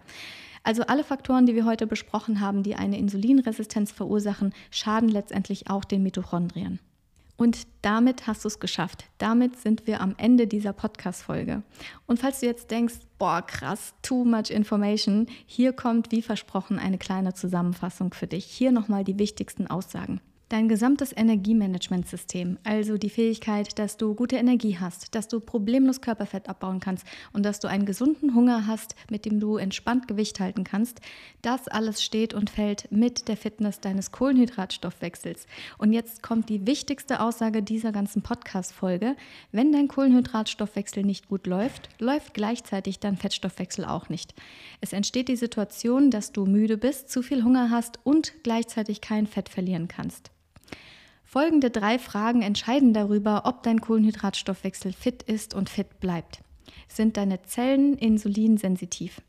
Also 0.63 0.83
alle 0.83 1.03
Faktoren, 1.03 1.45
die 1.45 1.55
wir 1.55 1.65
heute 1.65 1.87
besprochen 1.87 2.39
haben, 2.39 2.63
die 2.63 2.75
eine 2.75 2.97
Insulinresistenz 2.97 3.91
verursachen, 3.91 4.53
schaden 4.71 5.09
letztendlich 5.09 5.69
auch 5.69 5.83
den 5.83 6.03
Mitochondrien. 6.03 6.79
Und 7.35 7.67
damit 7.81 8.27
hast 8.27 8.45
du 8.45 8.47
es 8.47 8.59
geschafft. 8.59 9.05
Damit 9.17 9.59
sind 9.59 9.87
wir 9.87 9.99
am 9.99 10.15
Ende 10.17 10.47
dieser 10.47 10.71
Podcast-Folge. 10.71 11.63
Und 12.05 12.19
falls 12.19 12.39
du 12.39 12.45
jetzt 12.45 12.71
denkst, 12.71 12.95
boah, 13.17 13.41
krass, 13.41 13.93
too 14.01 14.23
much 14.23 14.49
information, 14.49 15.27
hier 15.45 15.73
kommt 15.73 16.11
wie 16.11 16.21
versprochen 16.21 16.79
eine 16.79 16.97
kleine 16.97 17.33
Zusammenfassung 17.33 18.13
für 18.13 18.27
dich. 18.27 18.45
Hier 18.45 18.71
nochmal 18.71 19.03
die 19.03 19.19
wichtigsten 19.19 19.67
Aussagen. 19.67 20.21
Dein 20.53 20.69
gesamtes 20.69 21.17
Energiemanagementsystem, 21.17 22.59
also 22.63 22.99
die 22.99 23.09
Fähigkeit, 23.09 23.79
dass 23.79 23.97
du 23.97 24.13
gute 24.13 24.35
Energie 24.35 24.77
hast, 24.79 25.15
dass 25.15 25.27
du 25.27 25.39
problemlos 25.39 25.99
Körperfett 25.99 26.47
abbauen 26.47 26.79
kannst 26.79 27.07
und 27.31 27.43
dass 27.43 27.59
du 27.59 27.67
einen 27.67 27.87
gesunden 27.87 28.35
Hunger 28.35 28.67
hast, 28.67 28.93
mit 29.09 29.25
dem 29.25 29.39
du 29.39 29.57
entspannt 29.57 30.07
Gewicht 30.07 30.39
halten 30.39 30.63
kannst, 30.63 31.01
das 31.41 31.67
alles 31.67 32.03
steht 32.03 32.35
und 32.35 32.51
fällt 32.51 32.91
mit 32.91 33.29
der 33.29 33.35
Fitness 33.35 33.79
deines 33.79 34.11
Kohlenhydratstoffwechsels. 34.11 35.47
Und 35.79 35.91
jetzt 35.91 36.21
kommt 36.21 36.49
die 36.49 36.67
wichtigste 36.67 37.19
Aussage 37.19 37.63
dieser 37.63 37.91
ganzen 37.91 38.21
Podcast-Folge. 38.21 39.15
Wenn 39.51 39.71
dein 39.71 39.87
Kohlenhydratstoffwechsel 39.87 41.01
nicht 41.01 41.29
gut 41.29 41.47
läuft, 41.47 41.89
läuft 41.97 42.35
gleichzeitig 42.35 42.99
dein 42.99 43.17
Fettstoffwechsel 43.17 43.85
auch 43.85 44.09
nicht. 44.09 44.35
Es 44.81 44.93
entsteht 44.93 45.29
die 45.29 45.35
Situation, 45.35 46.11
dass 46.11 46.31
du 46.31 46.45
müde 46.45 46.77
bist, 46.77 47.09
zu 47.09 47.23
viel 47.23 47.43
Hunger 47.43 47.71
hast 47.71 47.97
und 48.03 48.33
gleichzeitig 48.43 49.01
kein 49.01 49.25
Fett 49.25 49.49
verlieren 49.49 49.87
kannst. 49.87 50.29
Folgende 51.33 51.71
drei 51.71 51.97
Fragen 51.97 52.43
entscheiden 52.43 52.93
darüber, 52.93 53.41
ob 53.45 53.63
dein 53.63 53.81
Kohlenhydratstoffwechsel 53.81 54.93
fit 54.93 55.23
ist 55.23 55.55
und 55.55 55.67
fit 55.67 55.99
bleibt. 55.99 56.43
Sind 56.87 57.17
deine 57.17 57.41
Zellen 57.41 57.97
insulinsensitiv? 57.97 59.19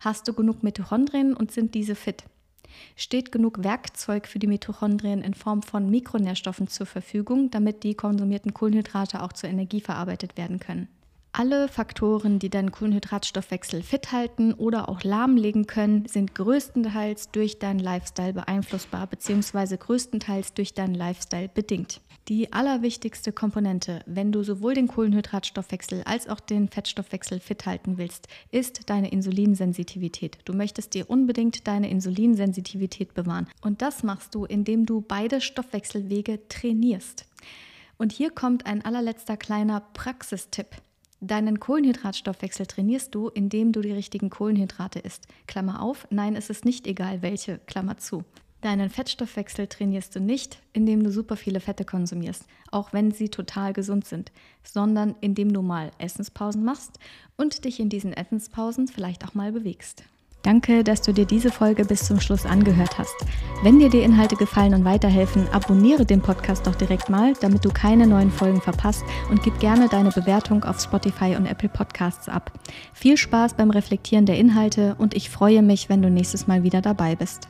Hast 0.00 0.26
du 0.26 0.32
genug 0.32 0.64
Mitochondrien 0.64 1.34
und 1.34 1.52
sind 1.52 1.76
diese 1.76 1.94
fit? 1.94 2.24
Steht 2.96 3.30
genug 3.30 3.62
Werkzeug 3.62 4.26
für 4.26 4.40
die 4.40 4.48
Mitochondrien 4.48 5.22
in 5.22 5.34
Form 5.34 5.62
von 5.62 5.88
Mikronährstoffen 5.88 6.66
zur 6.66 6.86
Verfügung, 6.86 7.48
damit 7.52 7.84
die 7.84 7.94
konsumierten 7.94 8.52
Kohlenhydrate 8.52 9.22
auch 9.22 9.32
zur 9.32 9.48
Energie 9.48 9.80
verarbeitet 9.80 10.36
werden 10.36 10.58
können? 10.58 10.88
Alle 11.38 11.68
Faktoren, 11.68 12.38
die 12.38 12.48
deinen 12.48 12.72
Kohlenhydratstoffwechsel 12.72 13.82
fit 13.82 14.10
halten 14.10 14.54
oder 14.54 14.88
auch 14.88 15.02
lahmlegen 15.02 15.66
können, 15.66 16.06
sind 16.06 16.34
größtenteils 16.34 17.30
durch 17.30 17.58
deinen 17.58 17.78
Lifestyle 17.78 18.32
beeinflussbar 18.32 19.06
bzw. 19.06 19.76
größtenteils 19.76 20.54
durch 20.54 20.72
deinen 20.72 20.94
Lifestyle 20.94 21.50
bedingt. 21.52 22.00
Die 22.28 22.54
allerwichtigste 22.54 23.32
Komponente, 23.32 24.00
wenn 24.06 24.32
du 24.32 24.44
sowohl 24.44 24.72
den 24.72 24.88
Kohlenhydratstoffwechsel 24.88 26.04
als 26.06 26.26
auch 26.26 26.40
den 26.40 26.68
Fettstoffwechsel 26.68 27.38
fit 27.38 27.66
halten 27.66 27.98
willst, 27.98 28.28
ist 28.50 28.88
deine 28.88 29.10
Insulinsensitivität. 29.10 30.38
Du 30.46 30.54
möchtest 30.54 30.94
dir 30.94 31.10
unbedingt 31.10 31.68
deine 31.68 31.90
Insulinsensitivität 31.90 33.12
bewahren. 33.12 33.46
Und 33.60 33.82
das 33.82 34.02
machst 34.02 34.34
du, 34.34 34.46
indem 34.46 34.86
du 34.86 35.02
beide 35.02 35.42
Stoffwechselwege 35.42 36.48
trainierst. 36.48 37.26
Und 37.98 38.12
hier 38.12 38.30
kommt 38.30 38.64
ein 38.64 38.82
allerletzter 38.82 39.36
kleiner 39.36 39.80
Praxistipp. 39.92 40.68
Deinen 41.20 41.60
Kohlenhydratstoffwechsel 41.60 42.66
trainierst 42.66 43.14
du, 43.14 43.28
indem 43.28 43.72
du 43.72 43.80
die 43.80 43.92
richtigen 43.92 44.28
Kohlenhydrate 44.28 44.98
isst. 44.98 45.26
Klammer 45.46 45.80
auf, 45.80 46.06
nein, 46.10 46.36
es 46.36 46.50
ist 46.50 46.64
nicht 46.64 46.86
egal 46.86 47.22
welche, 47.22 47.58
Klammer 47.66 47.96
zu. 47.96 48.24
Deinen 48.60 48.90
Fettstoffwechsel 48.90 49.66
trainierst 49.66 50.14
du 50.16 50.20
nicht, 50.20 50.58
indem 50.72 51.02
du 51.02 51.10
super 51.10 51.36
viele 51.36 51.60
Fette 51.60 51.84
konsumierst, 51.84 52.44
auch 52.70 52.92
wenn 52.92 53.12
sie 53.12 53.28
total 53.28 53.72
gesund 53.72 54.06
sind, 54.06 54.32
sondern 54.62 55.14
indem 55.20 55.52
du 55.52 55.62
mal 55.62 55.90
Essenspausen 55.98 56.64
machst 56.64 56.98
und 57.36 57.64
dich 57.64 57.80
in 57.80 57.88
diesen 57.88 58.12
Essenspausen 58.12 58.88
vielleicht 58.88 59.24
auch 59.24 59.34
mal 59.34 59.52
bewegst. 59.52 60.04
Danke, 60.46 60.84
dass 60.84 61.02
du 61.02 61.12
dir 61.12 61.24
diese 61.24 61.50
Folge 61.50 61.84
bis 61.84 62.06
zum 62.06 62.20
Schluss 62.20 62.46
angehört 62.46 62.98
hast. 62.98 63.16
Wenn 63.64 63.80
dir 63.80 63.90
die 63.90 64.02
Inhalte 64.02 64.36
gefallen 64.36 64.74
und 64.74 64.84
weiterhelfen, 64.84 65.48
abonniere 65.52 66.06
den 66.06 66.22
Podcast 66.22 66.68
doch 66.68 66.76
direkt 66.76 67.10
mal, 67.10 67.32
damit 67.40 67.64
du 67.64 67.68
keine 67.70 68.06
neuen 68.06 68.30
Folgen 68.30 68.60
verpasst 68.60 69.02
und 69.28 69.42
gib 69.42 69.58
gerne 69.58 69.88
deine 69.88 70.10
Bewertung 70.12 70.62
auf 70.62 70.80
Spotify 70.80 71.34
und 71.34 71.46
Apple 71.46 71.68
Podcasts 71.68 72.28
ab. 72.28 72.52
Viel 72.92 73.16
Spaß 73.16 73.54
beim 73.54 73.70
Reflektieren 73.70 74.24
der 74.24 74.38
Inhalte 74.38 74.94
und 74.98 75.14
ich 75.14 75.30
freue 75.30 75.62
mich, 75.62 75.88
wenn 75.88 76.00
du 76.00 76.10
nächstes 76.10 76.46
Mal 76.46 76.62
wieder 76.62 76.80
dabei 76.80 77.16
bist. 77.16 77.48